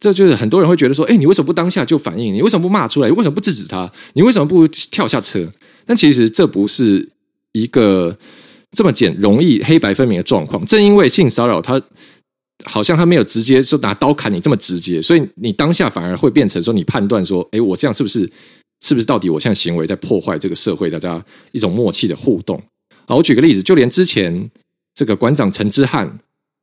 [0.00, 2.32] 这就是很多人会觉得说，哎，你为什么不当下就反应？
[2.32, 3.08] 你为什么不骂出来？
[3.08, 3.92] 你为什么不制止他？
[4.14, 5.46] 你为什么不跳下车？
[5.84, 7.06] 但其实这不是
[7.52, 8.16] 一个
[8.72, 10.64] 这么简容易黑白分明的状况。
[10.64, 11.78] 正因为性骚扰，他
[12.64, 18.20] 好像他没有直接说拿刀砍你这么直接，所以你当下反而会变成说，你判断说，哎，我这样是不是
[18.82, 22.58] 是不是到底我现在行为在破坏这个社会大家一种默契的互动？
[23.04, 24.50] 好，我举个例子，就连之前
[24.94, 26.18] 这个馆长陈之汉。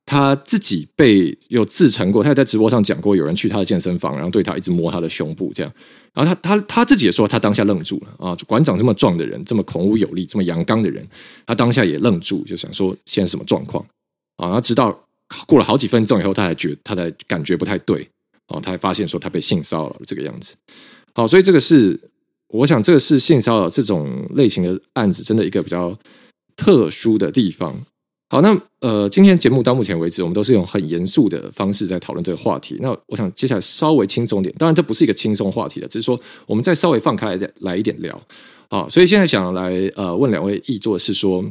[0.08, 5.72] 他自己被有自成过，他也在直播上讲过，有人去他的健身房，然后对他一直摸他的胸部，这样。
[6.14, 8.34] 然后他他他自己也说，他当下愣住了啊！
[8.48, 11.06] 馆长这么壮的人，这么孔武有力，这么阳刚的人，
[11.46, 13.86] 他当下也愣住，就想说现在什么状况
[14.38, 14.48] 啊？
[14.48, 14.98] 然后直到
[15.46, 18.08] 过了好几分钟以后，他才觉他才感觉不太对
[18.48, 20.56] 啊，他才发现说他被性骚扰了这个样子。
[21.14, 22.00] 好，所以这个是
[22.48, 26.00] 我想，这个是性骚扰这种类型的案子，真的一个比较
[26.56, 27.76] 特殊的地方。
[28.30, 32.78] 好，那呃，今天节目到目前为止，我们都是用很严肃的方式在讨论这个话题。
[32.82, 38.22] 那我想接下来稍微轻松点，当然这不是一个轻松话题了，只是说我们再稍微放开来来一点聊。
[38.70, 41.42] 好，所以现在想来呃问两位译作是说，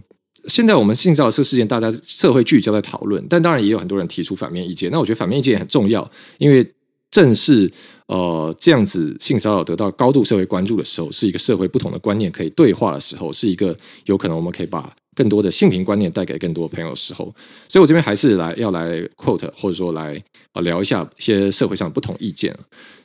[0.49, 4.91] 现在我们性骚扰这个事件，大家社会聚焦在讨论，但当然也有很多人提出反面意见。
[4.91, 6.71] 那我觉得反面意见也很重要，因为
[7.11, 7.73] 正是
[8.09, 14.95] 呃这样子性骚扰得到高度社会关注的时候，是一个社会不同的观念可以对话的时候，是一个有可能我们可以把。
[15.17, 17.35] 更多的性平观念带给更多朋友的时候，
[17.69, 22.57] 所以我这边还是来要来 quote 或者说来啊聊一下一些社会上的不同意见。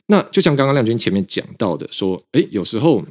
[0.06, 3.02] 那就像刚刚亮君前面讲到的，说，诶，有时候。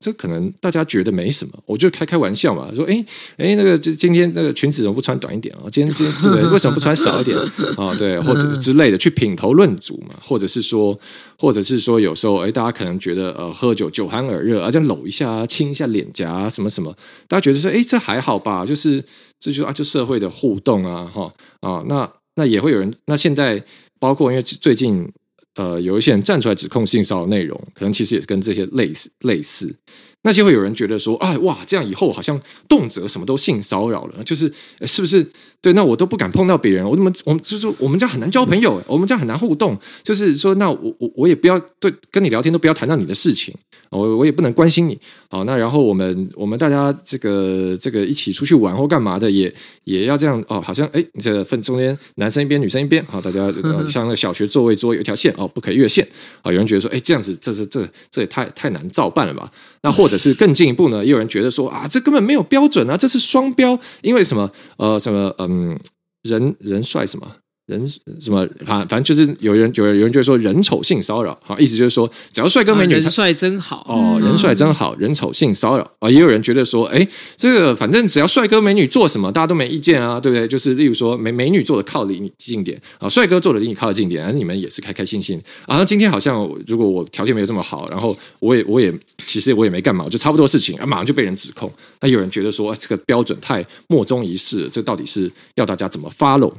[0.00, 3.04] 这可能大家觉得没什么，我就开开玩笑嘛，说，哎
[3.36, 5.66] 哎，那个今今天那个裙子怎么不穿短一点啊？
[5.72, 7.36] 今天今天这个为什么不穿少一点
[7.76, 7.94] 啊？
[7.98, 10.98] 对， 或者之类的去品头论足嘛，或者是说，
[11.36, 16.94] 或者是说，有时候哎，大家可能觉得呃，喝酒酒酣耳热，啊，这样搂一下啊，亲一下脸颊啊，什么什么，
[17.26, 18.64] 大家觉得说，哎，这还好吧？
[18.64, 19.04] 就是
[19.40, 23.62] 这就啊，就社会的互动啊，哈啊，那那也会有人，那现在
[23.98, 25.10] 包括因为最近。
[25.58, 29.74] 呃，有一些人站出来指控性骚扰内容，可能其实也跟这些类似类似。
[30.22, 35.26] 那就会有人觉得说，哎哇，这样以后好像动辄什么都性骚扰了，就是是不是？
[35.60, 39.76] 对，那我都不敢碰到别人，我怎么我们就是我们这样很难交朋友，我们这样很难互动。
[40.04, 43.52] 就是说，那我我我也不要对跟你聊天，都不要谈到你的事情，
[43.90, 44.96] 我我也不能关心你。
[45.28, 50.60] 好，那然后我们我们大家这个这个一起出去玩或干嘛的，也也要这样哦。
[50.60, 53.52] 好像哎，你这分中间男生一边，女生一边，好，大家
[53.90, 56.06] 像那个小学座位桌有一条线哦，不可以越线。
[56.42, 59.50] 啊，有人觉得说，哎，这样子这是这这也太太难照办了吧？
[59.82, 61.04] 那或者是更进一步呢？
[61.04, 64.48] 也有人觉得说啊，这根本没有标准啊，这是双标，因为什么？
[64.76, 65.34] 呃，什么？
[65.48, 65.78] 嗯，
[66.22, 67.36] 人人帅什么？
[67.68, 67.86] 人
[68.18, 80.48] 什么反反正就是有人有人有人就说人丑性骚扰，好，意思就是说只要帅哥美女，人帅真好哦，人帅真好，人丑性骚扰啊，也有人觉得说，哎，这个反正只要帅哥美女做什么，大家都没意见啊，对不对？
[80.48, 85.76] 就是例如说美美女做的靠离你近点啊，帅哥做的离你靠得近点，而你们也是开开心心啊。
[85.76, 91.70] 那今天好像如果我条件没有这么好，然后我也我也其实我也没干嘛，就差不多事情啊，马上就被人指控。
[92.00, 96.50] 那有人觉得说，这个标准太莫衷一是，这到底是要大家怎么 follow？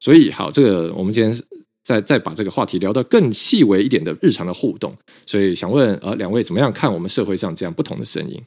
[0.00, 1.36] 所以好，这个我们今天
[1.82, 4.96] 再再把这个话题聊到更细微一点的日常的互动。
[5.26, 8.40] 所以想问呃两位怎么样看我们社会上这样不同的声音？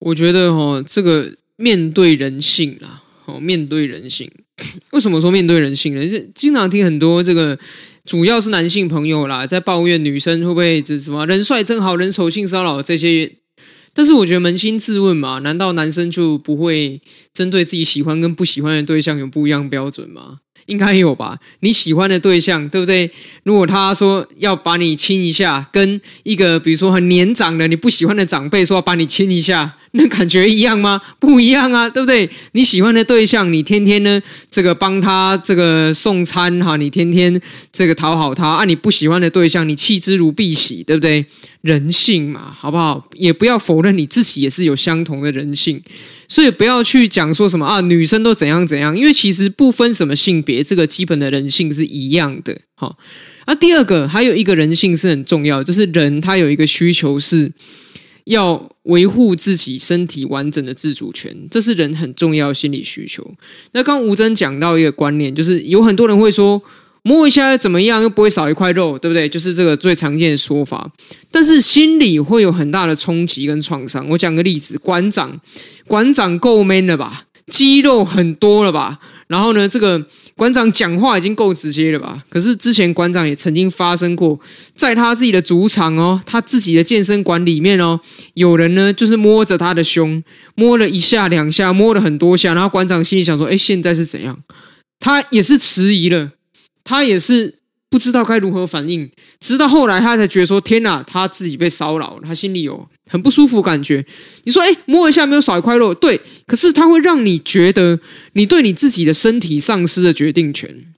[0.00, 4.30] 我觉得哦，这个面对人性啦，哦，面对人性，
[4.92, 6.08] 为什么说面对人性呢？
[6.08, 7.58] 是经常听很多这个
[8.04, 13.32] 主要是男性朋友啦，在抱怨女生会不会这什么人帅真好，人丑性骚扰这些。
[13.92, 17.00] 但是我觉得扪心自问嘛，难道男生就不会
[17.34, 20.38] 针对自己喜欢跟不喜欢的对象有不一样标准吗？
[20.68, 21.36] 应该有吧？
[21.60, 23.10] 你喜欢的对象，对不对？
[23.42, 31.00] 如果他说要把你亲一下，跟一个比如说很年长的你不喜欢的长辈说要把你亲一下，那感觉一样吗？
[31.18, 32.28] 不一样啊，对不对？
[32.52, 37.40] 你喜欢的对象，你天天呢这个帮他这个送餐哈，你天天
[37.72, 41.24] 这个讨好他啊；你不喜欢的对象，你弃之如敝屣，对不对？
[41.62, 43.08] 人性嘛，好不好？
[43.14, 45.82] 也不要否认你自己也是有相同的人性。
[46.28, 52.56] 所以不要去讲说什么啊，女生都怎样怎样，因为其实不分什么性别，这个基本的人性是一样的。
[52.74, 52.96] 好，
[53.46, 57.50] 那第二个还有一个人性是很重要，就是人他有一个需求是
[58.24, 63.34] 要维护自己身体完整的自主权，这是人很重要心理需求。
[63.72, 66.62] 那刚吴真讲到一个观念，就是有很多人会说。
[67.02, 68.02] 摸一下怎么样？
[68.02, 69.26] 又不会少一块肉，对不对？
[69.26, 70.90] 就是这个最常见的说法。
[71.30, 74.06] 但是心里会有很大的冲击跟创伤。
[74.10, 75.40] 我讲个例子，馆长，
[75.86, 77.22] 馆长够 man 了吧？
[77.46, 78.98] 肌肉很多了吧？
[79.28, 80.06] 然后呢，这个
[80.38, 82.22] 馆长讲话已经够直接了吧？
[82.30, 84.38] 可是之前馆长也曾经发生过，
[84.76, 87.98] 在他自己的主场哦，他自己的健身馆里面哦，
[88.34, 90.22] 有人呢就是摸着他的胸，
[90.54, 94.38] 摸了一下两下，摸了很多下，然后馆长心里想说：哎，现在是怎样？
[95.00, 96.30] 他也是迟疑了。
[96.84, 97.57] 他也是
[97.90, 104.04] 不知道该如何反应，直到后来他才觉得说：“天哪，他自己被骚扰，他心里有很不舒服感觉。”
[104.44, 107.98] 你说：“哎，摸一下没有少一块肉，对。”可是它会让你觉得
[108.34, 110.94] 你对你自己的身体丧失了决定权，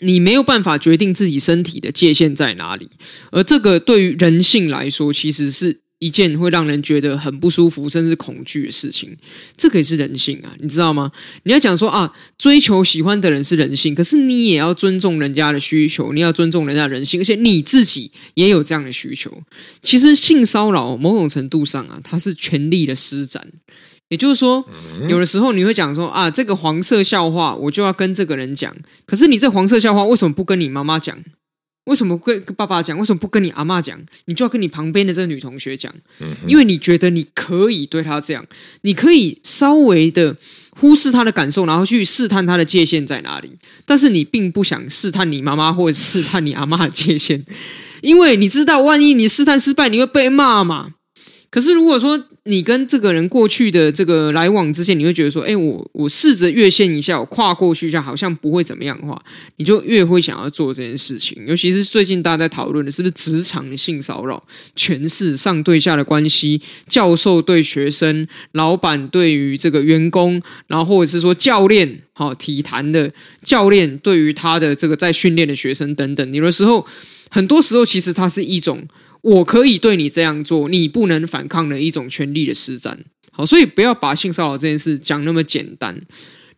[0.00, 2.90] 你没有办法决定自己身体的界限在哪里。
[3.30, 9.16] 而这个对于人性来说，其实是一件会让人觉得很不舒服，甚至恐惧的事情。
[9.56, 11.10] 这可以是人性啊，你知道吗？
[11.44, 19.32] 你要讲说啊，追求喜欢的人是人性，可是你也要尊重人家的需求，你要尊重人家的人性，而且你自己也有这样的需求。
[19.82, 23.46] 其实性骚扰某种程度上啊，它是权力的施展。
[24.08, 24.64] 也就是说，
[25.08, 28.72] 有的时候你会讲说啊，这个黄色笑话我就要跟这个人讲，
[29.04, 31.18] 可是你这黄色笑话为什么不跟你妈妈讲？
[31.86, 32.98] 为什么跟跟爸爸讲？
[32.98, 33.98] 为什么不跟你阿妈讲？
[34.26, 35.92] 你就要跟你旁边的这个女同学讲，
[36.46, 38.44] 因为你觉得你可以对她这样，
[38.82, 40.36] 你可以稍微的
[40.70, 47.42] 忽视她的感受，然后去试探她的界限在哪里，但是你并不想试探你妈妈或者试探你阿妈的界限，
[48.02, 50.94] 因为你知道，万一你试探失败，你会被骂嘛。
[51.56, 59.18] 可是如果说，你跟这个人过去的这个来往之间，你会觉得说，哎，我我试着越线一下，我跨过去一下，好像不会怎么样的话，
[59.56, 61.42] 你就越会想要做这件事情。
[61.46, 73.10] 尤其是最近大家在讨论的是不是职场的性骚扰、权势上对下的关系，教授对学生、老板对于这个员工，然后或者是说教练，好体坛的
[73.42, 76.86] 教练对于他的这个在训练的学生等等，有的时候，
[77.30, 78.86] 很多时候其实它是一种。
[79.26, 83.04] 我可以对你这样做，你不能反抗的一种权利的施展。
[83.32, 86.00] 好，所以不要把性骚扰这件事讲那么简单。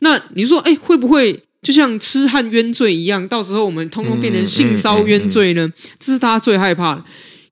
[0.00, 5.72] 那你说，哎，会不会就像痴汉冤罪一样，到时候我们通通变成性骚冤罪呢？
[5.98, 7.04] 这是大家最害怕的。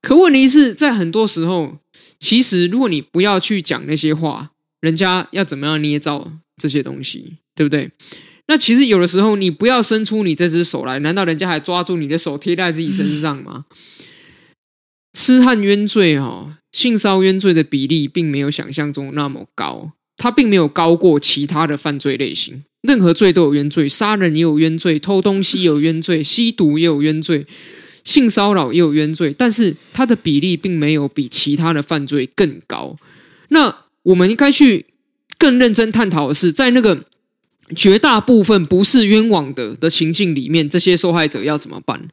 [0.03, 1.79] 可问题是在很多时候，
[2.19, 4.51] 其实如果你不要去讲那些话，
[4.83, 7.91] 人家要怎么样捏造这些东西，对不对？
[8.49, 13.64] 那其实有的时候，你不要伸出你这只手来，难道人家还抓住你的手贴在自己身上吗？
[15.19, 22.62] 痴汉冤罪哈，性骚冤罪的比例并没有想象中那么高，它并没有高过其他的犯罪类型。
[22.83, 27.47] 任何罪都有冤罪，杀人也有冤罪，偷东西也有冤罪，吸毒也有冤罪，
[28.05, 32.99] 性骚扰也有冤罪，但是它的比例并没有比其他的犯罪更高。
[33.49, 34.85] 那我们应该去
[35.39, 37.07] 更认真探讨的是，在那个
[37.75, 42.07] 绝大部分不是冤枉的的情境里面，这些受害者要怎么办？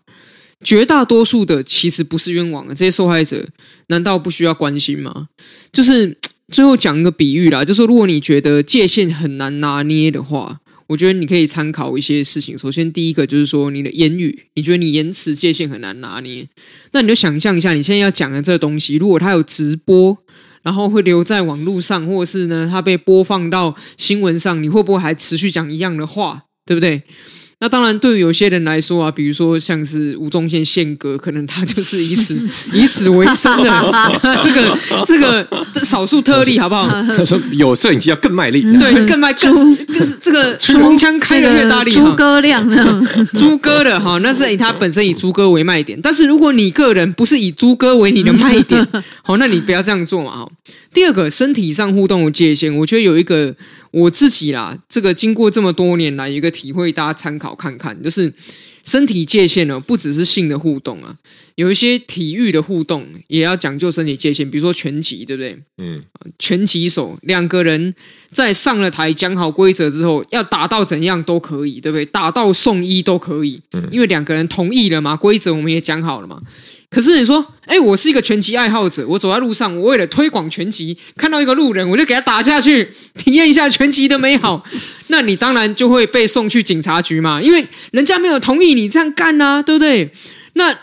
[0.63, 3.47] 绝大多数的其实不是冤枉的，这些受害者
[3.87, 5.27] 难道不需要关心吗？
[5.71, 6.17] 就是
[6.51, 12.57] 最后讲一个比喻啦，就是如果你觉得界限很难拿捏的话，我觉得你可以参考一些事情。
[12.57, 16.47] 首先，第一个就是说你的言语，你觉得你言辞界限很难拿捏，
[16.91, 20.17] 那你就想象一下，你现在要讲的这个东西，如果它有直播，
[20.61, 26.43] 然后会留在网络上，或者是呢，它被播放到新闻上，你会不会还持续讲一样的话？
[26.65, 27.01] 对不对？
[27.63, 32.37] 那当然，对于有些人来说啊，比如说像是吴宗宪宪哥，可能他就是以此
[32.73, 33.71] 以此为生的
[34.43, 35.47] 这个这个
[35.81, 36.89] 少数特例，好不好？
[37.15, 43.01] 他说有摄影机要更卖力，对，更卖更更这个冲枪开的越大力，猪哥亮的，
[43.33, 45.97] 猪哥的哈，那是以他本身以猪哥为卖点。
[46.03, 48.85] 但是如果你个人不是以猪哥为你的卖点，
[49.23, 50.49] 好，那你不要这样做嘛，哈。
[50.93, 53.55] 第二个，身体上互动的界限，我觉得有一个
[53.91, 58.31] 我自己啦，这个经过这么多年来有一个体会，大家参考看看，就是
[58.83, 61.15] 身体界限呢，不只是性的互动啊，
[61.55, 65.57] 有一些体育的互动也要讲究身体界限，比如说拳击，对不对？
[65.77, 66.03] 嗯，
[66.37, 67.95] 拳击手两个人
[68.31, 72.05] 在上了台讲好规则之后，要打到怎样都可以，对不对？
[72.05, 76.41] 打到送医都可以，因为两个人同意了嘛，规则我们也讲好了嘛。
[76.93, 84.63] 可是你说，哎，我是一个拳击爱好者，我走在路上，我为了推广拳击，看到一个路人，我就给他打下去，体验一下拳击的美好。
[85.07, 90.11] 那你当然就会被送去警察局嘛，因为人家没有同意你这样干呐，对不对？
[90.53, 90.77] 那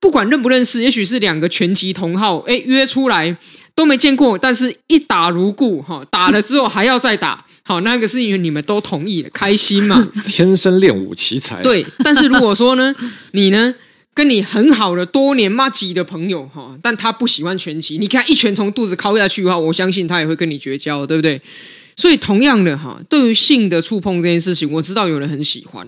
[0.00, 3.36] 不管认不认识，也许是两个拳击同好，哎，约出来
[3.76, 11.62] 都没见过，但是一打如故，哈，打了之后还要再打，好，那个是因为你们都同意了，开心嘛， 天生练武奇才。
[11.62, 12.92] 对，但是如果说呢，
[13.30, 13.72] 你呢？
[14.14, 21.42] 跟你很好的多年麻吉的朋友哈，但他不喜欢拳击，你看一拳从肚子敲下去的话，我相信他也会跟你绝交，对不对？
[21.96, 25.86] 所以同样的哈，对于性的触碰这件事情，我知道有人很喜欢，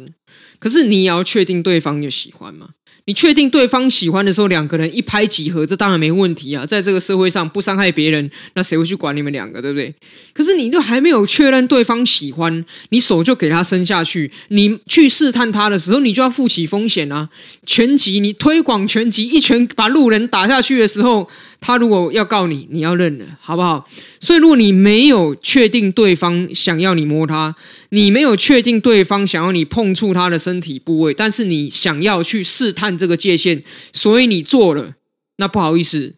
[0.58, 2.70] 可是你也要确定对方有喜欢吗？
[3.06, 6.66] 你确定对方喜欢的时候，两个人一拍即合，这当然没问题啊。
[6.66, 9.94] 在这个社会上不伤害别人，那谁会去管你们两个，对不对？
[10.32, 17.28] 可是你都还没有确认对方喜欢，你手就给他伸下去，你去试探他的时候，你就要负起风险啊。
[17.64, 21.28] 拳击，你推广拳击，一拳把路人打下去的时候。
[21.58, 23.88] 他如果要告你，你要认了，好不好？
[24.26, 27.54] 所以，如果你没有确定对方想要你摸他，
[27.90, 33.62] 你没有确定对方想要你碰触他的身体部位，但是你想要去试探这个界限，
[33.92, 34.94] 所以你做了，
[35.36, 36.16] 那不好意思，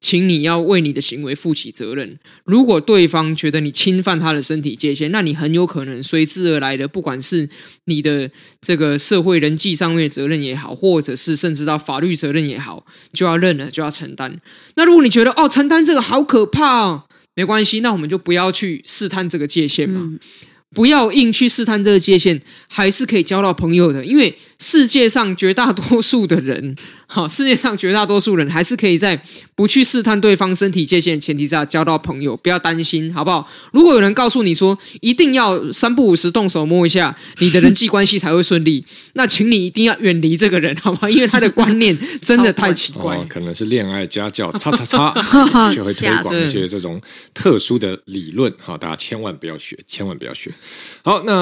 [0.00, 2.18] 请你要为你的行为负起责任。
[2.44, 7.48] 如果对方觉得你侵犯他的身体界限，那你很有可能随之而来的，不管是
[7.84, 8.28] 你的
[8.60, 14.40] 这个社会人际上面的责任也好，或者是甚至到法律责任也好，就要认了，就要承担。
[14.74, 20.00] 那如果你觉得哦，承担这个好可怕哦，没关系，那我们就不要去试探这个界限嘛。
[20.02, 20.18] 嗯
[20.74, 24.04] 不要硬去试探这个界限，还是可以交到朋友的。
[24.04, 26.76] 因为世界上绝大多数的人，
[27.06, 29.20] 哈，世界上绝大多数人还是可以在
[29.54, 32.36] 不去试探对方身体界限的前提下交到朋友。
[32.36, 33.48] 不要担心，好不好？
[33.72, 38.84] 如果有人告诉你说一定要三不五时动手摸一下，你的人际关系才会顺利，
[39.14, 41.08] 那请你一定要远离这个人， 好吗？
[41.08, 47.00] 因为他的观念真的太奇怪，哦、可能是恋爱家教， 叉叉叉，就会推广一些这种
[47.32, 50.50] 特殊的理论，哈，大家千万不要学，千万不要学。
[51.02, 51.32] 好，那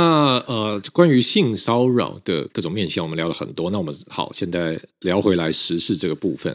[0.47, 3.71] 呃，关于性骚扰的各种面向，我们聊了很多。
[3.71, 6.53] 那我们好，现在聊回来时事这个部分，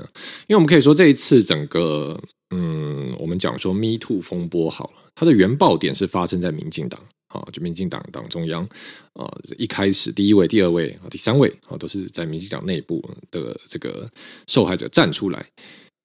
[0.48, 2.20] 因为我们可以说这一次整个，
[2.50, 8.64] 嗯，我们讲说 Me Too 风波好了，它的原爆点是发生在民进党，啊，就民进党党中央
[9.14, 14.10] 啊，一开始第一位、第二位、第三位啊，都是在民进党内部的这个
[14.48, 15.46] 受害者站出来。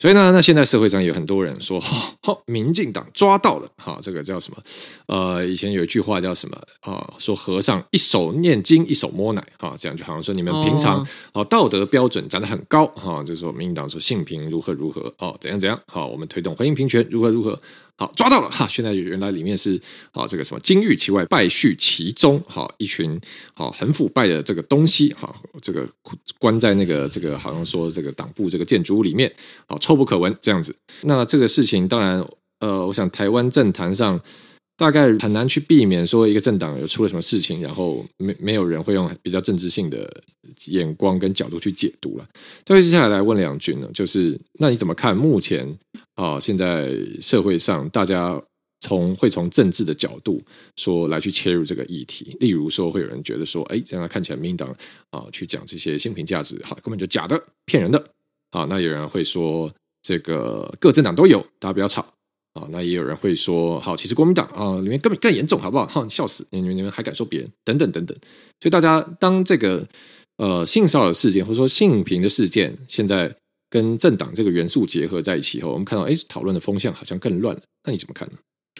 [0.03, 4.61] 所以呢，那现在社会上有很多人说， 好、哦，民进党抓到了，哈、哦，这个叫什么？
[5.07, 6.57] 呃，以前有一句话叫什么？
[6.81, 17.57] 啊、哦，说和尚一手念经，一手摸奶，哈、哦，这样就好像说你们平常哦道德标准讲得很高，哈、哦，就是说民进党说性平如何如何，哦，怎样怎样，好、哦，我们推动婚姻平权如何如何。
[17.97, 18.66] 好，抓到了哈！
[18.66, 19.80] 现在原来里面是
[20.12, 23.20] 啊，这个什么金玉其外，败絮其中，好一群
[23.55, 25.86] 好很腐败的这个东西，哈，这个
[26.38, 29.32] 关在那个这个好像说这个党部这个建筑物里面，
[29.66, 30.74] 好臭不可闻这样子。
[31.03, 32.26] 那这个事情当然，
[32.61, 34.20] 呃，我想台湾政坛上。
[34.77, 40.23] 大概很难去避免说一个政党有出了什么事情，然后没没有人会用比较政治性的
[40.66, 42.29] 眼光跟角度去解读了。
[42.66, 45.79] 所以接下来来问两句呢，就是那你怎么看目前
[46.14, 48.41] 啊、现在社会上大家
[48.81, 50.43] 从会从政治的角度
[50.77, 52.37] 说来去切入这个议题？
[52.41, 54.75] 例如说会有人觉得说，哎，这样看起来民党
[55.11, 58.03] 啊去讲这些性平价值，哈，根本就假的，骗人的。
[58.51, 62.05] 啊，那有人会说这个各政党都有，大家不要吵。
[62.55, 65.87] 啊，那也有人会说，好，其实国民党啊里面根本更严重，好不好？
[65.87, 67.51] 哈，笑死，你们你们还敢说别人？
[67.65, 68.17] 等等等等。
[68.61, 69.87] 所以大家当这个
[70.37, 73.35] 呃性骚扰事件或者说性平的事件，现在
[73.71, 77.63] 跟政党这个元素结合在一起后，我们看到，哎，讨论的风向好像更乱了。
[77.85, 78.35] 那你怎么看呢？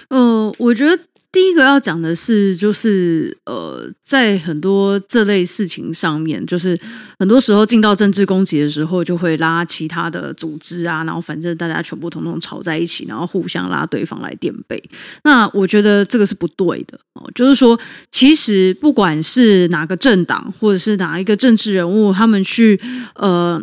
[0.09, 1.03] 嗯我觉得。
[1.33, 6.79] 第一个要讲的是，就是呃，在很多这类事情上面，就是
[7.19, 14.79] 很多时候进到政治攻击的时候，就会拉其他的组织啊，然后反正大家全部统统吵在一起，然后互相拉对方来垫背。
[15.25, 17.81] 那我觉得这个是不对的哦，就是说，
[18.11, 22.79] 其实不管是哪个政党，或者是哪一个政治人物，他们去
[23.15, 23.59] 呃。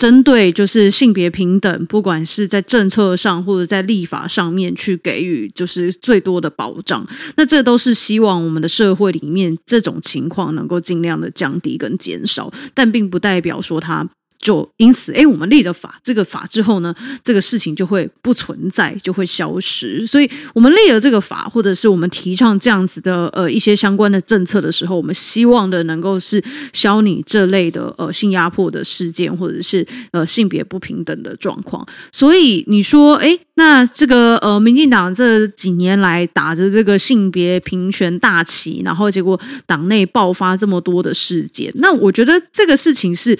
[0.00, 14.08] 针对就是性别平等，不管是在政策上或者在立法上面去给予就是最多的保障，那这都是希望我们的社会里面这种情况能够尽量的降低跟减少，但并不代表说它。
[14.40, 20.06] 就因此，哎，我们立了法，这个法之后呢，这个事情就会不存在，就会消失。
[20.06, 31.86] 所以，我们立了这个法，或者是我们提倡这样子的呃一些相关的政策的时候，我们希望的能够是消弭这类的呃性压迫的事件，或者是呃性别不平等的状况。
[32.10, 43.38] 所以，你说，哎，那这个呃民进党这几年来打着这个性别平权大旗，然后结果党内爆发这么多的事件，那我觉得这个事情是。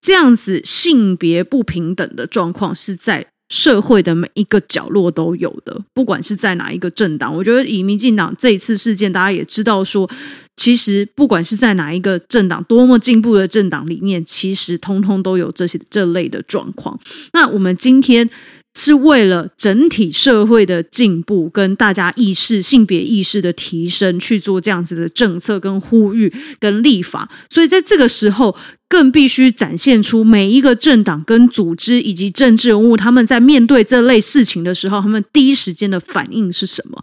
[0.00, 7.34] 这样子性别不平等的状况是在社会的每一个角落都有的，不管是在哪一个政党。
[7.34, 10.08] 我觉得以民进党这一次事件，大家也知道说，
[10.56, 16.98] 其实不管是在哪一个政党，多么进步的政党里面，其实通通都有这些这类的状况。
[17.32, 18.30] 那我们今天。
[18.74, 28.56] 是为了整体社会的进步跟大家意识、性别意识的提升去做这样子的政策跟呼吁跟立法，所以在这个时候
[28.88, 37.02] 更必须展现出每一个政党跟组织以及政治人物他们在面对这类事情的时候，他们第一时间的反应是什么？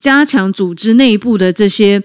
[0.00, 2.02] 加强组织内部的这些。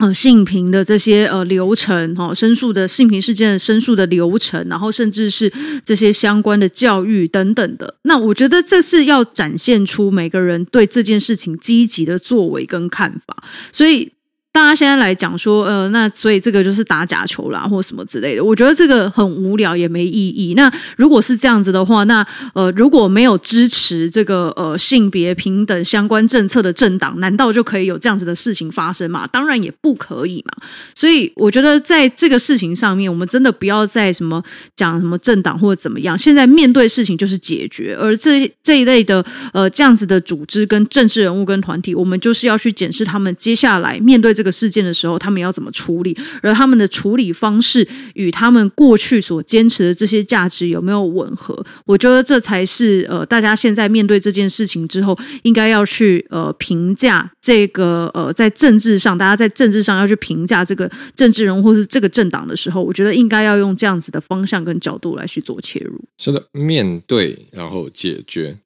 [0.00, 5.52] 呃，性平的这些呃流程，哈，申诉的性平事件的申诉的流程，然后甚至是
[5.84, 14.10] 这些相关的教育等等的，那我觉得这是要展现出每个人对这件事情积极的作为跟看法，所以
[14.52, 18.42] 大家现在来讲说，呃，那所以这个就是打假球啦，或什么之类的。
[18.42, 20.54] 我觉得这个很无聊，也没意义。
[20.54, 29.24] 那如果是这样子的话，那呃，如果没有支持这个呃性别平等相关政策的政党，难道就可以有这样子的事情发生吗？
[29.28, 30.66] 当然也不可以嘛。
[30.96, 34.42] 所以我觉得在这个事情上面，我们真的不要再什么
[34.74, 36.18] 讲什么政党或者怎么样。
[36.18, 51.62] 现在面对事情就是解决，而这这一类的呃这样子的组织跟政治人物跟团体，我们就是要去检视他们接下来面对这个事件的时候，他们要怎么处理，而他们的处理方式与他们过去所坚持的这些价值有没有吻合？
[51.84, 66.00] 我觉得这才是呃大家现在面对这件事情之后，应该要去呃评价这个呃在政治上，大家在政治上要去评价这个政治人或是这个政党的时候，我觉得应该要用这样子的方向跟角度来去做切入。
[66.16, 68.56] 是的，面对然后解决。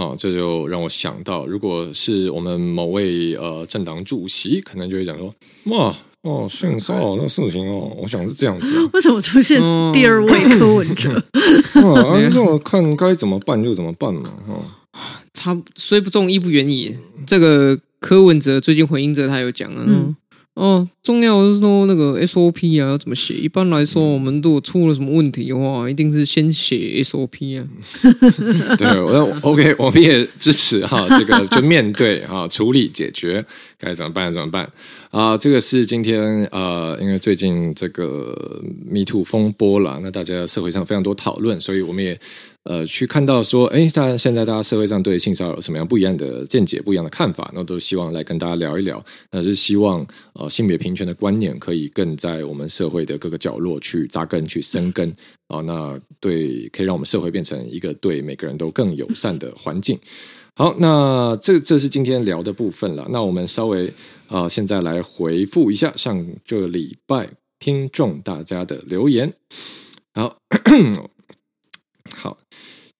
[0.00, 5.30] 好，这就让我想到，如果是我们某位呃政党主席，可能就会讲说，
[5.66, 8.88] 哇哦，性骚扰那事情哦，我想是这样子，啊。
[8.94, 9.60] 为什么出现
[9.92, 11.12] 第二位柯文哲？
[11.74, 14.32] 啊， 这我 看该怎么办就怎么办嘛。
[14.48, 14.64] 哦，
[15.34, 16.96] 差虽不中，亦不远矣。
[17.26, 19.84] 这个柯文哲最近回应者，他有讲啊。
[19.86, 20.16] 嗯
[20.60, 23.32] 哦，重要的是说那个 SOP 啊，要怎么写？
[23.32, 27.66] 一般来说，我们如果出了什么问题的话，一定是先写 SOP 啊。
[28.76, 33.42] 对，我 OK，我们也支持哈， 这个就面对哈，处理解决，
[33.78, 34.70] 该怎么办怎么办
[35.10, 35.34] 啊？
[35.34, 42.20] 这个是今天呃，因为最近这个 Me Too 风波了，那大家社会上非常多讨论，所以我们也。
[42.64, 49.02] 呃，去看到说，哎，大家现在大家社会上对性骚扰有什么样不一样的见解、不一样的看法，那都希望来跟大家聊一聊。
[49.30, 55.10] 那是希望呃性别平权的观念可以更在我们社会的各个角落去扎根、去生根
[55.48, 59.98] 啊、那对，可以让我们社会变成一个对每个人都更友善的环境。
[60.54, 63.08] 好，那这这是今天聊的部分了。
[63.10, 63.90] 那我们稍微
[64.28, 69.32] 啊、现在来回复一下上个礼拜听众大家的留言。
[70.14, 70.36] 好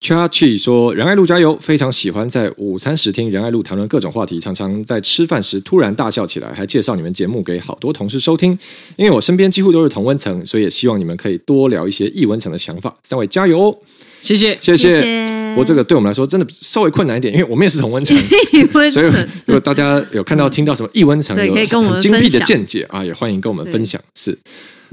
[0.00, 1.56] ，Chachi 说：“仁爱路加油！
[1.60, 8.58] 非常喜欢在午餐时听仁爱路谈论各种话题，常常在吃饭时突然大笑起来，还介绍你们节目给好多同事收听。
[8.96, 12.94] 因为我身边几乎都是同温层，所以也希望你们可以多聊一些异温层的想法。
[13.02, 13.78] 三位加油哦！
[14.22, 15.26] 谢谢，谢谢。
[15.50, 18.16] 不过这个对我们来说真的稍微困难一点，因为我们也是同温层，
[18.52, 18.92] 异温层。
[18.92, 24.00] 所以如果大家有看到听到什么异温层，有很精辟的见解啊，也欢迎跟我们分享。
[24.14, 24.38] 是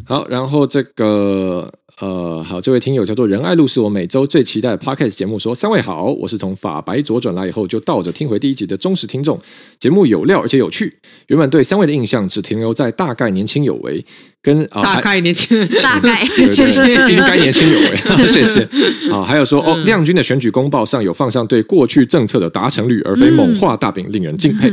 [0.05, 5.55] 好，然后这个。”呃，好，这位听友叫做仁爱路，是我每周最期待的 Podcast 节目说。
[5.55, 9.39] 三位好，我是从法白左转来以后就倒着听回第一集的忠实听众，
[9.79, 10.95] 节目有料而且有趣。
[11.25, 14.05] 原本对三位的印象只停留在大概年轻有为。
[14.47, 16.81] 跟啊，大概年轻， 大概谢谢，
[17.11, 18.65] 应该年轻有为， 谢谢。
[19.09, 24.71] 好，还有说哦，亮君的选举公报上有放上对过去政策的达成率，而非猛画大饼，令人敬佩。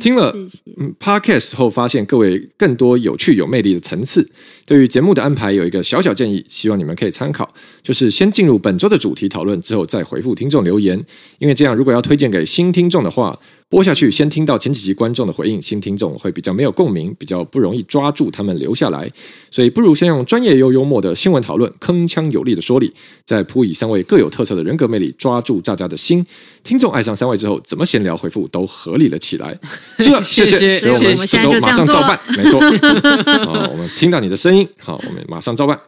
[0.00, 0.34] 听了
[0.78, 4.26] 嗯 Podcast 后，发现各位更多有趣有魅力的层次。
[4.64, 7.52] 对于节目的安排，有一个小小建议，希望你们可以参考，
[7.82, 10.98] 就是先进入本周的主题讨论，之后再回复听众留言，
[11.38, 13.38] 因为这样如果要推荐给新听众的话。
[13.70, 19.08] 播下去，先听到前几集观众的回应，新听众会比较没有共鸣，比较不容易抓住他们留下来，
[19.48, 22.92] 所以不如先用专业又幽默的新闻讨论，铿锵有力的说理，
[23.24, 26.26] 再铺以三位各有特色的人格魅力，抓住大家的心。
[26.64, 29.56] 听众爱上三位之后，怎么闲聊回复都合理了起来。
[30.00, 32.58] 是的，谢谢，所以我们这周 马上照办，没错。
[33.46, 35.78] 好，我们听到你的声音，好，我们马上照办。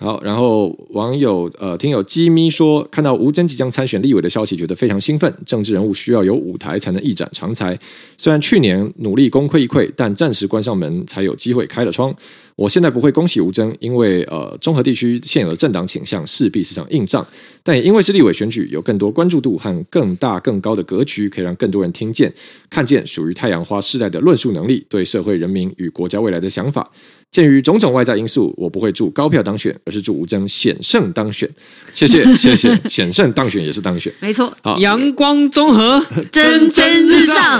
[0.00, 5.32] 好，然后网友呃，听友鸡咪说，看到吴峥即将参选立委的消息，觉得非常兴奋。
[5.44, 7.76] 政治人物需要有舞台才能一展长才。
[8.16, 12.14] 虽然去年努力功亏一篑，但暂时关上门才有机会开了窗。
[12.54, 17.26] 我现在不会恭喜吴峥，因为呃，中和地区现有的政党倾向势必是场硬仗。
[17.64, 22.32] 但也因为是立委选举，有更多关注度和更大更高的格局，可以让更多人听见、
[22.70, 26.88] 看见属于太阳花世代的论述能力，对社会人民与国家未来的想法。
[27.30, 31.48] 鉴于种种外在因素，我不会祝高票当选，而是祝吴征险胜当选。
[31.92, 34.50] 谢谢， 谢谢，险胜当选也是当选，没错。
[34.62, 36.02] 好，阳光综合，
[36.32, 37.58] 蒸蒸日上。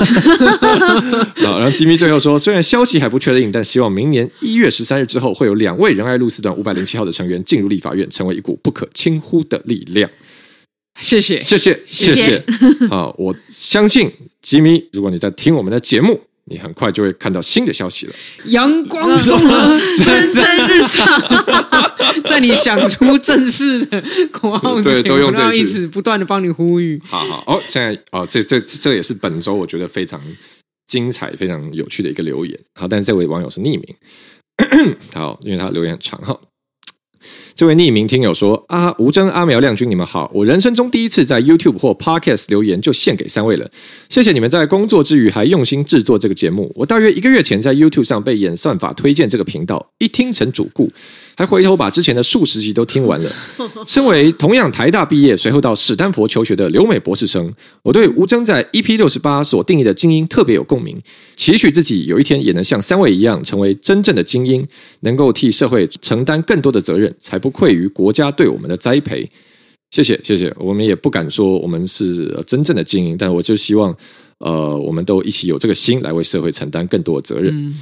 [1.44, 10.10] 好，然后吉米最后说，虽然消息还不确定，但希望明年一月十三日之后，会有两位仁爱路四段五百零七号的成员进入立法院，成为一股不可轻忽的力量。
[10.98, 12.42] 谢谢，谢谢，谢谢。
[12.90, 14.10] 啊，我相信
[14.40, 16.18] 吉米，如果你在听我们的节目。
[16.51, 18.12] 你很快就会看到新的消息了。
[18.46, 21.07] 阳光综合， 蒸蒸日上，
[22.24, 27.01] 在你想出正式的口号之前，对，都用这一直不断的帮你呼吁。
[27.07, 30.20] 好好哦，现在哦，这这这也是本周我觉得非常
[30.86, 32.59] 精彩、非常有趣的一个留言。
[32.74, 33.96] 好，但是这位网友是匿名。
[35.14, 36.38] 好，因为他留言很长哈。
[37.54, 40.30] 这位匿名听友说：“啊，吴征、阿苗、亮君，你们好！
[40.34, 43.70] 我人生中第一次在 YouTube 或 Podcast 留言，就献给三位了。
[44.08, 46.72] 谢谢你们在工作之余还用心制作这个节目。
[46.74, 50.90] 我大约一个月前在 YouTube 上被演算法推荐这个频道，一听成主顾。”
[51.39, 53.30] 还回头把之前的数十集都听完了。
[53.86, 57.49] 身为同样台大毕业，随后到史丹佛求学的留美博士生，
[57.84, 61.01] 我对吴征在 EP 六十八所定义的精英特别有共鸣，
[61.36, 64.66] 期许自己有一天也能像三位一样，成为真正的精英，
[65.03, 69.30] 能够替社会承担更多的责任，才不愧于国家对我们的栽培。
[69.93, 70.53] 谢谢，谢谢。
[70.59, 73.97] 我们也不敢说我们是真正的精英，但我就希望。
[74.41, 77.74] 呃，我们都一起有这个心来为社会承担更多的责任。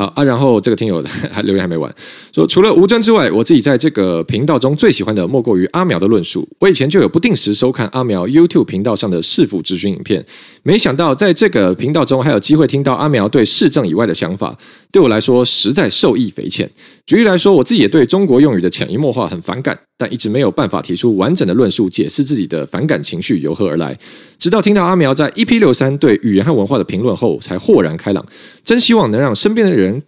[0.00, 1.94] 好啊，然后这个听友还 留言还没完，
[2.32, 6.48] 说除了吴征之外，我自己在这个频道中最喜欢的莫过于阿苗的论述。
[6.58, 10.24] 我以前就有不定时收看阿苗 YouTube 频道上的市府咨询影片，
[10.62, 14.56] 没想到在这个频道中还有机会听到阿苗对市政以外的想法，
[14.92, 16.68] 对我来说实在受益匪浅。
[17.06, 23.96] 举例来说，我自己也对中国用语的潜移默化很反感，但一直没有办法提出完整的论述解释自己的反感情绪由何而来。
[24.38, 28.24] 直到听到阿苗在 EP 六三对语言和文化的评论后，才豁然开朗。
[28.64, 30.02] 真希望能让身边的人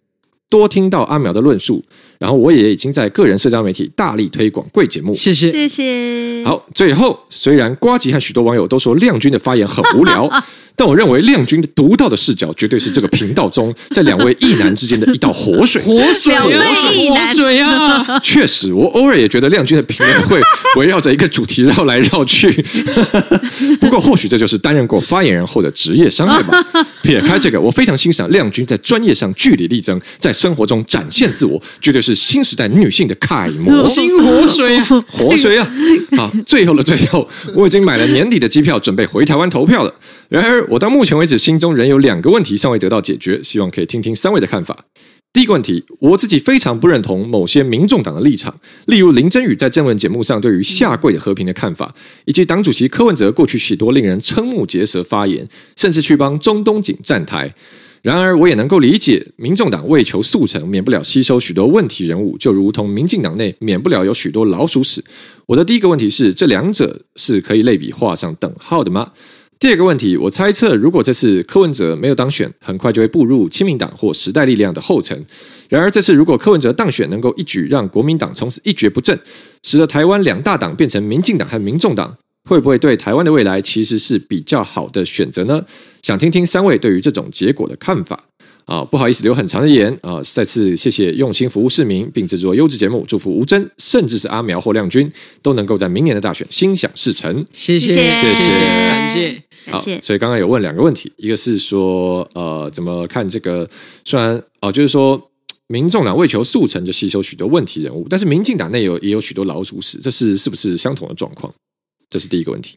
[0.49, 1.83] 多听到阿苗的论述。
[2.19, 5.13] 然后我也已经在个人社交媒体大力推广贵节目。
[5.13, 6.45] 谢谢，谢谢。
[6.45, 10.31] 好，最后虽然瓜吉和许多网友都说亮君的发言很无聊。
[10.75, 15.81] 但我认为亮君的独到的视角，绝对是这个频道中在两位异男之间的一道活水。
[15.83, 18.19] 活水，活水，活水啊！
[18.21, 20.41] 确实，我偶尔也觉得亮君的评论会
[20.77, 22.51] 围绕着一个主题绕来绕去。
[23.81, 26.59] 不过，或许这就是担任过发言人后的职业伤害吧。
[27.03, 33.85] 撇开这个，我非常欣赏亮君在专业上据理力争，在生活中展现自我，绝对是新时代女性的楷模。
[33.85, 35.71] 新活水啊，活水啊！
[36.17, 39.95] 好，最后的最后，我已经买了年底的机票，准备回台湾投票了。
[40.33, 44.87] 然而，我到目前为止心中仍有两个问题尚未得到解决，希望可以听听三位的看法。
[45.31, 57.55] 第一个问题，我自己非常不认同某些民众党的立场，例如林真宇在政论节目上对于下跪的和平的看法，以及党主席柯文哲过去许多令人瞠目结舌发言，甚至去帮中东锦站台。
[58.01, 65.05] 然而，我也能够理解，民众党为求速成，免不了吸收许多问题人物，就如同民进党内免不了有许多老鼠屎。
[65.45, 69.13] 我的第一个问题是，这两者是可以类比画上等号的吗？
[69.63, 75.17] 第二个问题，我猜测，如果这次柯文哲没有当选，很快就会步入亲民党或时代力量的后尘。
[75.69, 79.17] 然而，这次如果柯文哲当选，能够一举让国民党从此一蹶不振，
[79.63, 82.13] 使得台湾两大党变成民进党和民众党，
[82.51, 85.65] 会不会对台湾的未来其实是比较好的选择呢？
[86.03, 88.21] 想听听三位对于这种结果的看法。
[88.65, 90.21] 啊，不好意思，留很长的言啊！
[90.23, 95.11] 再次谢谢用心服务市民并制作优质节目，祝福吴峥，甚至是阿苗或亮君
[95.43, 97.45] 都能够在明年的大选心想事成。
[97.53, 98.49] 谢谢，谢谢，
[98.89, 99.43] 感谢。
[99.71, 103.69] 好，所以刚刚有问两个问题，一个是说，呃，怎么看这个？
[104.05, 105.31] 虽然哦、呃，就是说，
[105.69, 111.53] 民众党为求速成就吸收许多问题人物，但是民进党内有也有许多老鼠屎，这是是不是相同的状况？
[112.11, 112.77] 这是第一个问题。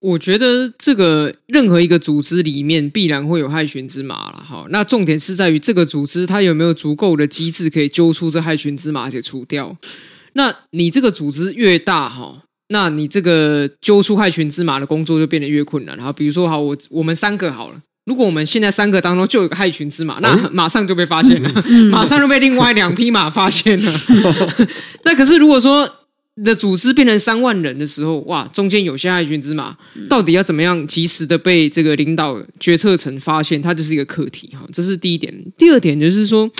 [0.00, 4.66] 我觉得这个任何一个组织里面必然会有害群之马了，哈。
[4.68, 9.76] 那重点是在于这个组织它有没有足够的机制可以揪出这害群之马，而且除掉。
[10.34, 15.96] 那你这个组织越大，哈，那你这个揪出害群之马的工作就变得越困难。
[15.96, 21.50] 哈，比如说，好，我我们三个好了，如果我们现在三个当中就有个害群之马，那马上就被发现了，
[21.90, 23.92] 马上就被另外两匹马发现了。
[25.04, 25.88] 那可是如果说，
[26.44, 29.74] 的组织变成三万人的时候，哇，中间有些害群之马，
[30.06, 34.60] 到底要怎么样及时的被这个领导决策层发现，它就是一个课题哈。
[34.70, 35.32] 这是第一点。
[35.56, 36.50] 第二点就是说，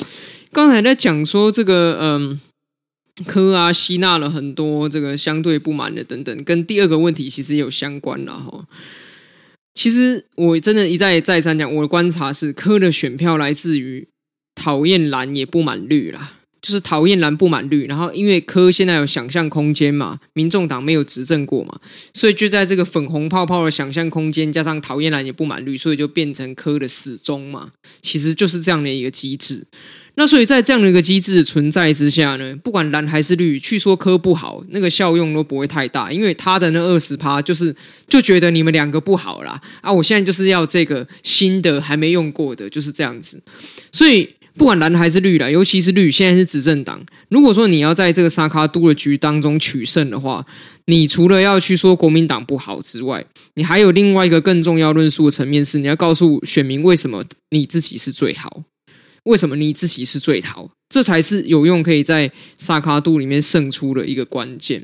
[0.51, 2.41] 刚才在讲说这个嗯，
[3.25, 8.67] 科啊吸纳了很多这个相对不满的等等，跟第二个问题其实也有相关了哈。
[9.73, 14.09] 其实我真的一再再三讲，我的观察是，科的选票来自于
[14.55, 16.36] 讨厌蓝也不满绿啦。
[16.67, 21.79] 就是讨厌蓝不满绿，然后因为柯现在有想象空间嘛，民众党没有执政过嘛，
[22.13, 27.71] 所以就在这个粉红泡泡的想象空间，加上讨厌蓝也不满绿，所以就变成柯的死忠嘛。
[28.03, 29.65] 其实就是这样的一个机制。
[30.17, 37.73] 那所以在这样的一个机制存在之下呢，不管蓝还是绿，去说柯不好，那个效用都不会太大，因为他的那二十趴就是
[38.09, 39.93] 就觉得你们两个不好啦啊！
[39.93, 43.41] 我现在就是要这个新的还没用过的，就是这样子，
[43.93, 44.36] 所以。
[44.57, 47.05] 不管蓝还是绿啦，尤其是绿，现在是执政党。
[47.29, 50.45] 如果说你要在这个萨卡都的局当中取胜的话，
[50.87, 58.63] 你除了要去说国民党不好之外，你还有另外一个更重要论述的层面是，你要告诉选民为什么你自己是最好。
[59.27, 60.71] 为什么你自己是最好？
[60.89, 64.81] 这才是有用，可以在萨卡度里面胜出的一个关键。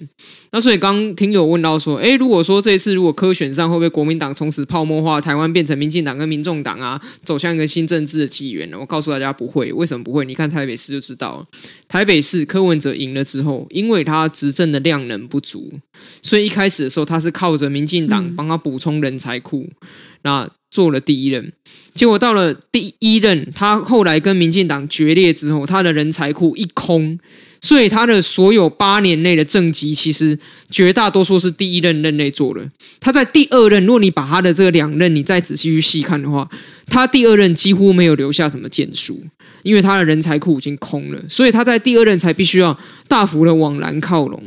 [0.50, 8.76] 那所以刚听友问到说，诶，如果说这一次如果科选上，会不会国民党从此泡沫化，台湾变成民进党跟民众党啊，走向一个新政治的纪元呢？
[8.80, 10.24] 我告诉大家不会，为什么不会？
[10.24, 11.46] 你看台北市就知道了。
[11.86, 15.72] 台北市柯文哲赢了之后，因为他执政的量能不足，
[16.20, 19.60] 所以一开始的时候他是靠着民进党帮他补充人才库。
[19.60, 19.86] 嗯
[20.24, 21.52] 那做了第一任，
[21.94, 27.18] 结果到了第一任，他后来跟民进党决裂之后，他的人才库一空，
[27.60, 30.38] 所以他的所有八年内的政绩，其实
[30.70, 32.66] 绝大多数是第一任任内做的。
[32.98, 36.48] 他在第二任，如果你把他的这个两任你再仔细去细看的话，
[36.86, 39.22] 他第二任几乎没有留下什么建树，
[39.62, 44.42] 因为他的人才库已经空了，所以他在第二任才必须要大幅的往蓝靠拢。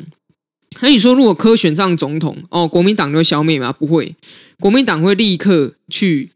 [0.82, 3.72] 那你说，如果柯选上总统，哦，国民党就消灭吗？
[3.72, 4.14] 不会，
[4.60, 6.32] 国民党会立刻去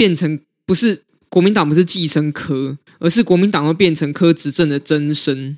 [0.00, 0.98] 变成不是
[1.28, 5.54] 国民党不是寄生科，而是国民党会变成科执政的真身，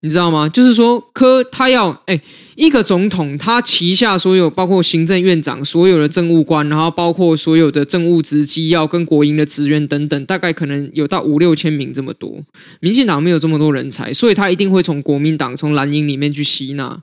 [0.00, 0.48] 你知道吗？
[0.48, 2.18] 就是说，科他要哎，
[2.56, 12.42] 一个总统他旗下所有包括行政院长所有的政务官，然后包括所有的政务职机要跟国营的职员等等，大概可能有到五六千名这么多。
[12.80, 16.98] 民进党没有这么多人才，所以他一定会从国民党从蓝营里面去吸纳。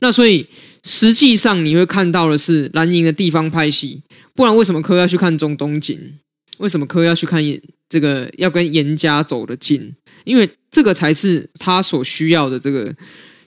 [0.00, 0.46] 那所以
[0.84, 4.02] 实际上你会看到的是蓝营的地方派系，
[4.34, 5.98] 不然为什么柯要去看中东锦？
[6.58, 7.42] 为什么柯要去看
[7.88, 9.94] 这个要跟颜家走得近？
[10.24, 12.94] 因为这个才是他所需要的这个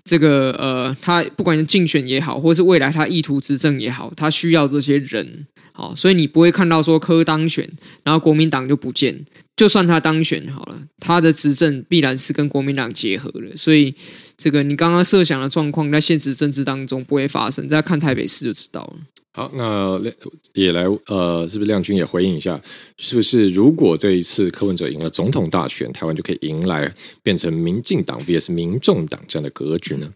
[0.03, 5.45] 这个呃，他不管是竞选也好，或是未来他意图执政也好，他需要这些人。
[5.73, 7.69] 好，所以你不会看到说柯当选，
[8.03, 9.25] 然后国民党就不见。
[9.57, 13.57] 就算他当选好了，他的执政必然是跟国民党结合了。
[13.57, 13.93] 所以。
[14.37, 17.67] 这个你刚刚设想的状况，在现实政治当中不会发生。
[17.67, 18.95] 再看台北市就知道了。
[19.33, 19.99] 好，那
[20.53, 22.59] 也来呃，是不是亮君也回应一下？
[22.97, 30.09] 是不是如果这一次柯文哲赢了总统大选，台湾就可以迎来变成民进党 VS 民众党这样的格局呢？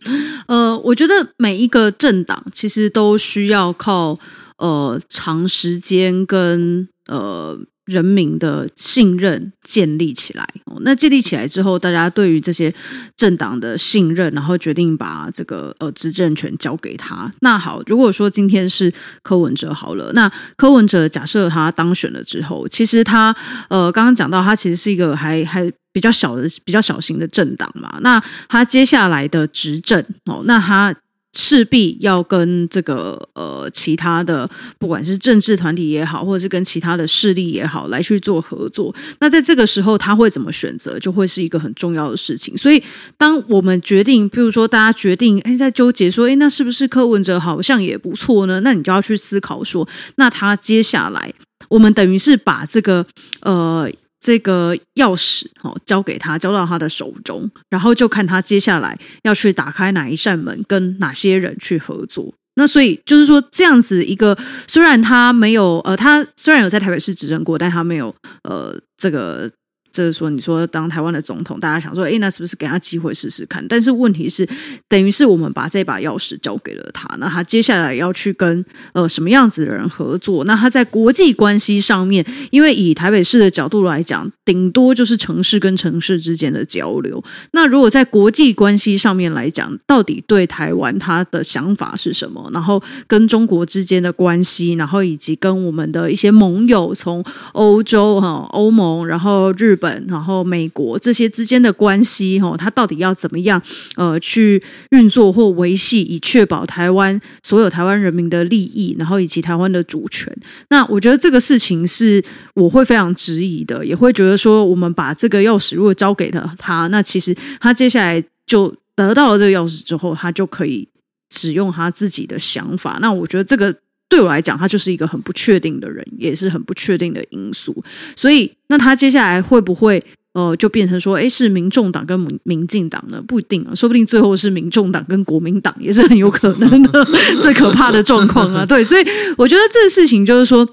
[0.47, 4.17] 呃，我觉得每一个政党其实都需要靠
[4.57, 7.59] 呃长时间跟呃。
[7.89, 10.47] 人民的信任建立起来，
[10.81, 12.71] 那建立起来之后，大家对于这些
[13.17, 17.31] 政党的信任，然后决定把这个呃执政权交给他。
[17.41, 23.35] 那好，如果说今天是柯文哲好了，那柯文哲假设他当选了之后，其实他
[23.69, 27.97] 呃刚刚讲到，他其实是一个还还比较小的、比较小型的政党嘛。
[28.01, 30.95] 那他接下来的执政哦，那他。
[31.33, 34.49] 势必要跟这个呃其他的，
[34.79, 38.93] 不管是政治团体也好，或者是跟其他的势力也好，来去做合作。
[39.19, 42.57] 那在这个时候，他会怎么选择，就会是一个很重要的事情。
[42.57, 42.81] 所以，
[43.17, 48.59] 当我们决定，譬如说大家决定，哎，在纠结说，哎，那是不是柯文哲好像也不错呢？
[48.61, 51.31] 那你就要去思考说，那他接下来，
[51.67, 53.05] 我们等于是把这个
[53.41, 53.89] 呃。
[54.19, 62.33] 这个钥匙哦，交给他，交到他的手中，然后就看他接下来要去打开哪一扇门，跟哪些人去合作。
[62.55, 68.13] 那所以就是说，这样子一个，虽然他没有呃，他虽然有在台北市执政过，但他没有
[68.43, 69.49] 呃这个。
[69.91, 73.65] 就是说，你说当台湾的总统，大家想说，哎，那是不是给他机会试试看？
[73.67, 74.47] 但是问题是，
[74.87, 78.63] 等于是我们把这把钥匙交给了他，那他接下来要去跟
[78.93, 80.43] 呃什么样子的人合作？
[80.43, 87.23] 那他在国际关系上面，因为以台北市的角度来讲，顶多就是城市跟城市之间的交流。
[87.53, 92.47] 那如果在国际关系上面来讲，到底对台湾他的想法是什么？
[92.53, 99.78] 然后跟中国之间的关系，然后以及跟我们的一些盟友，从欧洲哈欧盟，然后日。
[99.79, 103.59] 本，然后美国这些之间的关系，哈，它到底要怎么样，
[103.95, 104.61] 呃，去
[104.91, 110.31] 运作或维系，以确保台湾所有台湾人民的利益，然后以及台湾的主权。
[110.69, 112.21] 那我觉得这个事情是
[112.53, 120.87] 我会非常质疑的，也会觉得说，我们把这个钥匙如果交给了他，那其实他接下来就得到了这个钥匙之后，他就可以
[121.31, 122.99] 使用他自己的想法。
[123.01, 123.73] 那我觉得这个。
[124.09, 127.83] 对我来讲，他就是一个很不确定的人，也是很不确定的因素。
[128.15, 130.03] 所以，那他接下来会不会
[130.33, 133.23] 呃，就变成说，哎，是民众党跟民民进党呢？
[133.27, 137.07] 不一定啊，说不定最后是民众党跟国民党，也是很有可能的。
[137.39, 139.05] 最可怕的状况啊，对，所以
[139.37, 140.67] 我觉得这个事情就是说。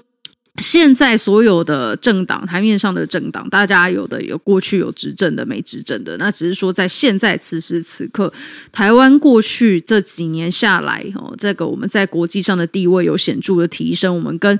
[0.57, 8.33] 现在所有的政党，台面上的政党，大家有的有过去有执政的，没执政的，那只是说在现在此时此刻，
[8.71, 14.59] 台湾过去这几年下来，哦，这个我们在国际上的地位有显著的提升，我们跟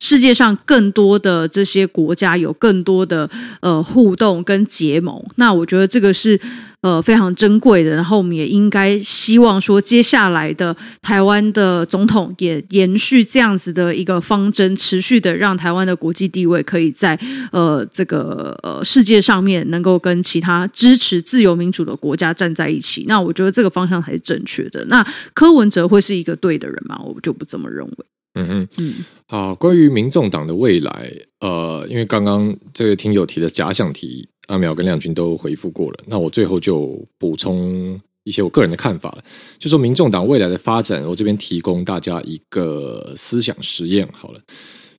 [0.00, 3.28] 世界上更多的这些国家有更多的
[3.60, 6.40] 呃互动跟结盟，那我觉得这个是。
[6.82, 7.90] 呃非常珍贵的。
[7.90, 17.18] 然后我们也应该希望说，接下来的台湾的总统也延续这样子的一个方针，持续的让台湾的国际地位可以在
[17.50, 23.04] 呃这个呃世界上面能够跟其他支持自由民主的国家站在一起。
[23.08, 24.84] 那我觉得这个方向才是正确的。
[24.84, 27.00] 那柯文哲会是一个对的人吗？
[27.02, 27.96] 我就不这么认为。
[28.38, 28.94] 嗯嗯，嗯，
[29.28, 39.24] 好，关于民众党的未来，呃，因为刚刚这个听友提的假想题，阿苗跟亮君都回复过了，那我最后就补充一些我个人的看法了，
[39.58, 44.40] 就说民众党未来的发展，我这边提供大家一个思想实验好了，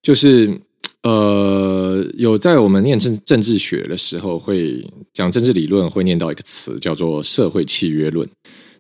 [0.02, 0.60] 就是
[1.04, 8.28] 呃，有在我们念政政治学的时候，会讲政治理论，会念到一个词叫做社会契约论。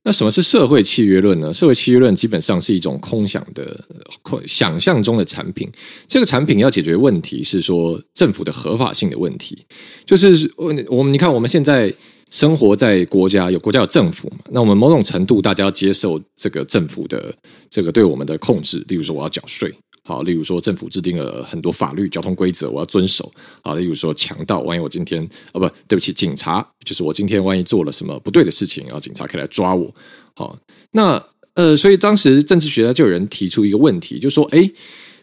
[0.07, 1.53] 那什么是社会契约论呢？
[1.53, 3.77] 社会契约论基本上是一种空想的、
[4.21, 5.69] 空想象中的产品。
[6.07, 9.65] 这个产品要解决问题是说政府的合法性的问题。
[10.05, 11.93] 就是我们你看，我们现在
[12.29, 14.37] 生活在国家，有国家有政府嘛？
[14.49, 17.35] 那我们某种程度，大家要接受这个政府的
[17.69, 18.81] 这个对我们的控制。
[18.87, 19.69] 例如说，我要缴税。
[20.07, 23.29] 好，例如说政府制定了很多法律、交通规则，我要遵守。
[23.61, 29.93] 好，例如说强盗，万一我今天啊，不对不起，警察，就是我今天万一做了什么不对的事情，然后警察可以来抓我。
[30.33, 30.57] 好，
[30.91, 31.21] 那
[31.55, 34.71] 呃，所以当时政治学家就有人提出一个问题，就说：哎，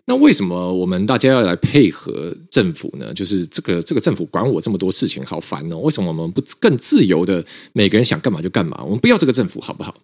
[0.04, 3.14] 那为什么我们大家要来配合政府呢？
[3.14, 5.78] 就是这个这个政府管我这么多事情，好烦哦。
[5.78, 8.82] 为什么我们不更自由的，每个人想干嘛就干嘛？
[8.84, 9.96] 我们不要这个政府，好不好？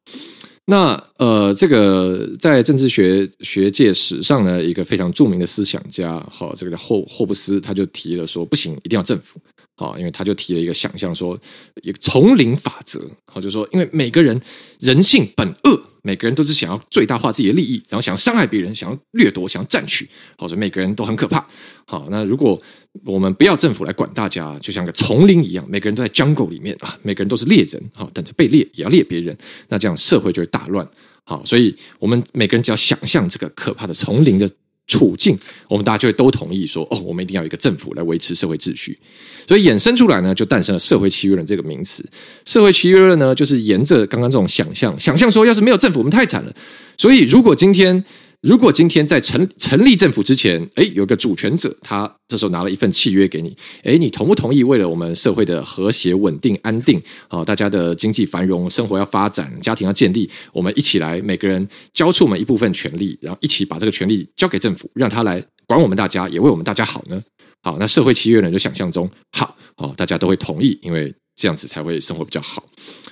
[0.71, 9.41] 那呃，这个在政治学学界史上呢，一个非常著名的思想家，好，这个叫霍霍布斯，他就提了说，不行，一定要政府，
[9.81, 11.39] 好，因为他就提了一个想象，说
[11.83, 14.39] 一个丛林法则，好，就说因为每个人
[14.79, 15.83] 人性本恶。
[16.03, 20.09] 每个人都是想要最大化自己的利益，然后想要伤害别人，想要掠夺，想要占取，
[20.39, 21.47] 好，所以每个人都很可怕。
[21.85, 22.59] 好，那如果
[23.05, 29.37] 我们不要政府来管大家，就像个丛林一样，每个人都在 jungle 里面啊，每个人都是猎人，好，等着被猎，也要猎别人，
[29.69, 30.89] 那这样社会就会大乱。
[31.25, 34.51] 好，所以我们每个人只要想象这个可怕的丛林的
[34.91, 35.39] 处境，
[35.69, 38.99] 我们大家就会都同意说，哦，我们一定要有一个政府来维持社会秩序。
[39.47, 42.05] 所以衍生出来呢，就诞生了社会契约论这个名词。
[42.45, 46.53] 社会契约论呢，就是沿着刚刚这种想象，想象说，要是没有政府，我们太惨了。
[46.99, 48.05] 所以，如果今天，
[48.43, 54.65] 如果今天在成成立政府之前，哎，有个主权者，他这时候拿了一份契约给你，哎，你同不同意？
[54.65, 67.23] 为了我们社会的和谐、稳定、安定，啊，大家的经济繁荣、生活要发展、家庭要建立，我们一起来，每个人交出我们一部分权利，然后一起把这个权利交给政府，让他来管我们大家，也为我们大家好呢。
[67.63, 68.51] 好，那社会契约呢？
[68.51, 72.65] 就想象中好，哦，大家都会同意，因为这样子才会生活比较好。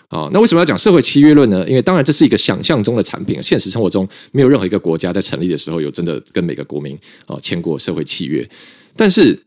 [0.09, 1.67] 啊，那为什么要讲社会契约论呢？
[1.69, 8.49] 因为当然这是一个想象中的产品，现实生活中没有任何一个国家在成立的时候有真的跟每个国民啊签过社会契约。
[8.97, 9.39] 但是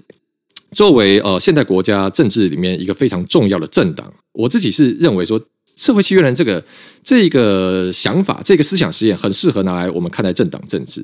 [0.74, 5.42] 作为呃现代国家政治里面一个非常重要的政党，我自己是认为说，
[5.76, 6.64] 社会契约论这个
[7.04, 11.04] 这个想法，这个思想实验很适合拿来我们看待政党政治，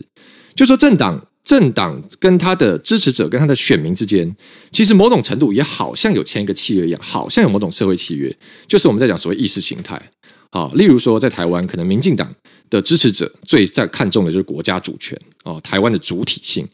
[0.56, 1.28] 就说政党。
[1.48, 4.36] 政党跟他的支持者跟他的选民之间，
[4.70, 8.36] 其实某种程度也好像有签一个契约一样，好像有某种社会契约，
[8.68, 10.02] 就是我们在讲所谓意识形态。
[10.50, 12.30] 啊，例如说在台湾，可能民进党
[12.70, 16.68] 的支持者最在看重的就是国家主权啊，台湾的主体性。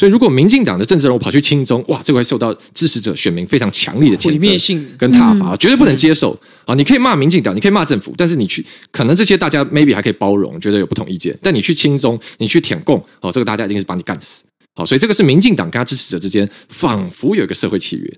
[0.00, 6.34] 所以，如果民进党的政治人物跑去亲中，哇，这个会受到支持者、选民非常强烈的谴责跟挞伐，绝对不能接受
[6.64, 6.74] 啊！
[6.74, 14.42] 你可以骂民进党，你可以骂政府，但是你去可能这些大家 maybe 还可以包容，觉得有不同意见，但你去亲中，你去舔共，哦，这个大家一定是把你干死。
[14.74, 18.10] 好，所以这个是民进党跟他支持者之间仿佛有一个社会契约。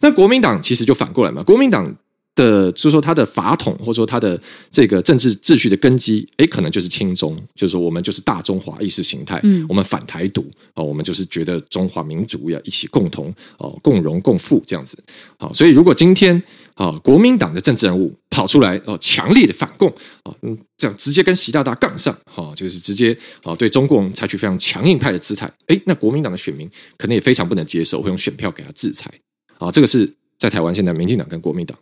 [0.00, 1.94] 那国民党其实就反过来嘛，国民党。
[2.38, 14.96] 的，就是说他的法统，或者说他的这个政治秩序的根基，哎，可能就是亲中，就是说我们就是大中华意识形态，嗯，我们反台独啊，我们就是觉得中华民族要一起共同哦，共荣共富这样子。
[15.36, 16.40] 好，所以如果今天
[16.74, 19.88] 啊，国民党的政治人物跑出来哦，强烈的反共
[20.22, 29.10] 啊，嗯，这样直接跟习大大杠上，哈，就是直接啊对中共采取非常强硬派的姿态，哎，那国民党的选民可能也非常不能接受，会用选票给他制裁。
[29.58, 30.08] 啊，这个是
[30.38, 31.76] 在台湾现在民进党跟国民党。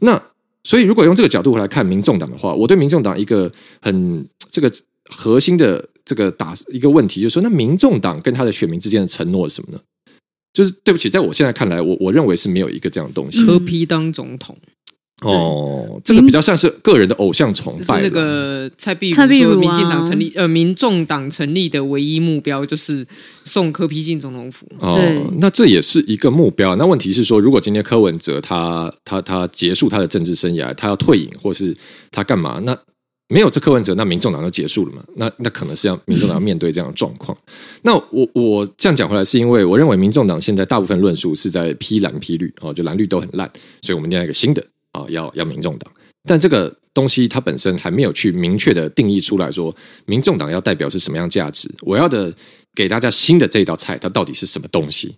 [0.00, 0.22] 那
[0.62, 4.70] 所以，如果用这个角度来看民众党的话，我对民众党一个很这个
[5.10, 9.80] 核心的这个打一个问题，就是说，那民众党跟他的选民之间的承诺是什么呢？
[10.52, 13.46] 就是对不起，在我现在看来，我我认为是没有一个这样的东西。
[13.46, 14.56] 柯 P 当总统。
[15.22, 17.96] 哦，这个比较像是个人的偶像崇拜。
[17.96, 23.06] 是那个蔡壁如说，民进党成立呃，民众党成立的唯一目标就是
[23.44, 24.66] 送柯批进总统府。
[24.78, 24.98] 哦，
[25.38, 26.74] 那这也是一个目标。
[26.76, 31.76] 那问题是说，如果今天柯文哲他他他结束他的政治生涯，他要退隐，或是
[32.10, 32.58] 他干嘛？
[32.64, 32.76] 那
[33.28, 35.04] 没有这柯文哲，那民众党就结束了嘛？
[35.16, 37.36] 那那可能是要民众党要面对这样的状况。
[37.82, 43.48] 那我我这样讲回来，是因为我认为民众党现在大部分论述是在批蓝批绿哦，就蓝绿都很烂，
[43.82, 44.64] 所以我们念一个新的。
[44.92, 45.92] 啊，要要民众党，
[46.24, 49.74] 但这个东西它本身还没有去明确的定义出来说，
[50.06, 51.72] 民众党要代表是什么样价值。
[51.82, 52.34] 我要的
[52.74, 55.14] 给大家新的这道菜，它到底是什么东西？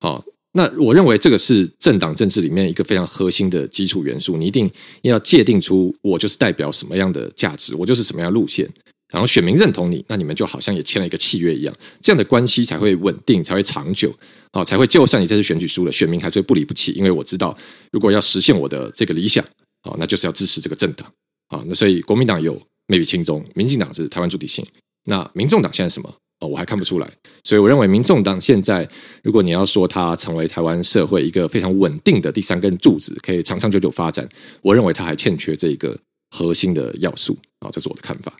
[0.00, 4.36] 好，那我认为这个是政党政治里面一个非常核心的基础元素。
[4.36, 4.70] 你一定
[5.02, 8.68] 要界定出我就是代表什么样的价值，我就是什么样路线，
[9.12, 14.12] 然后选民认同你，那你们就好像也签了一个契约一样，这样的关系才会稳定，才会长久。
[14.50, 17.56] 啊，才会就算你这次选举输了，选民还是会不离不弃，因为我知道，
[17.90, 19.42] 如果要实现我的这个理想，
[19.82, 21.10] 啊，那就是要支持这个政党。
[21.48, 24.66] 啊，那所以国民党有眉笔轻重，民进党是台湾主体性，
[25.04, 26.14] 那民众党现在什么？
[26.40, 27.10] 哦，我还看不出来。
[27.44, 28.86] 所以我认为民众党现在，
[29.22, 34.28] 如果你要说它成为台湾社会一个非常稳定的第三根柱子，可以长长久久发展，
[34.60, 35.98] 我认为它还欠缺这一个
[36.30, 37.36] 核心的要素。
[37.60, 38.30] 啊，这是我的看法。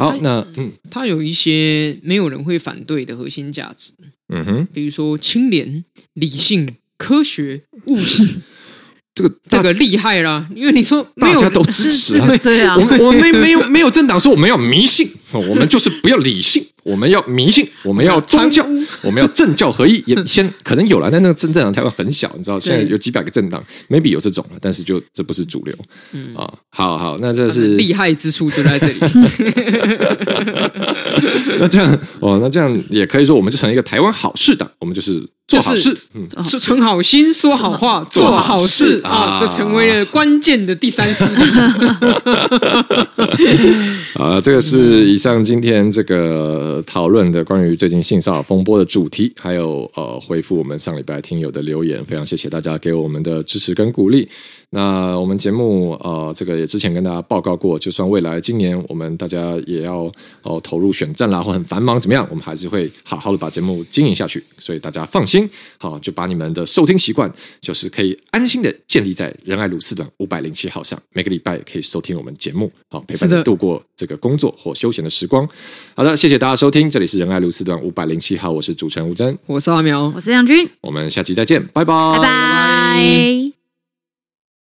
[0.00, 3.92] 好，那嗯，它有一些没有人会反对的核心价值。
[4.32, 5.84] 嗯哼，比如说清廉、
[6.14, 8.40] 理性、科学、务实，
[9.20, 10.46] 这个这个厉害啦！
[10.54, 16.64] 因为你说大家都支持啊，对啊，我们我们没 没有没有政党说我们要迷信，我们就是不要理性。
[16.82, 18.66] 我们要迷信，我们要宗教，
[19.02, 20.02] 我们要政教合一。
[20.06, 25.76] 也先可能有了，但那个政政党台湾很小，你知道，现在有几百个政党，maybe 有这种了，但是就这不是主流。
[26.12, 28.98] 嗯啊，好好，那这是厉害之处就在这里。
[31.60, 35.22] 那这样哦，那这样也可以说，我们就成一个台湾好事党，我们就是。
[35.50, 41.42] 做好事，嗯，是存好心，说好话，做好事啊，这成为了关键的第三势力。
[44.14, 54.28] 啊，这个是以上今天这个讨论的关于最近性骚扰风波的主题，还有呃回复我们上礼拜听友的留言，非常谢谢大家给我们的支持跟鼓励。
[54.72, 60.02] 那我们节目呃，这个也之前跟大家报告过，就算未来今年我们大家也要
[60.42, 67.28] 哦、呃、投入选战啦，或很繁忙怎么样，我们还是会好好的把节目经营下去，所以大家放心，好，就把你们的收听习惯，
[67.60, 75.48] 就是可以安心的建立在仁爱路四段五百零七号上，每个礼拜也可以收听我们节目，好陪伴你度过这个工作或休闲的时光。
[75.96, 83.59] 好的，谢谢大家收听，这里是仁爱路四段五百零七号，我是主持人吴真，我是阿苗，我是杨军，我们下期再见，拜拜，拜拜。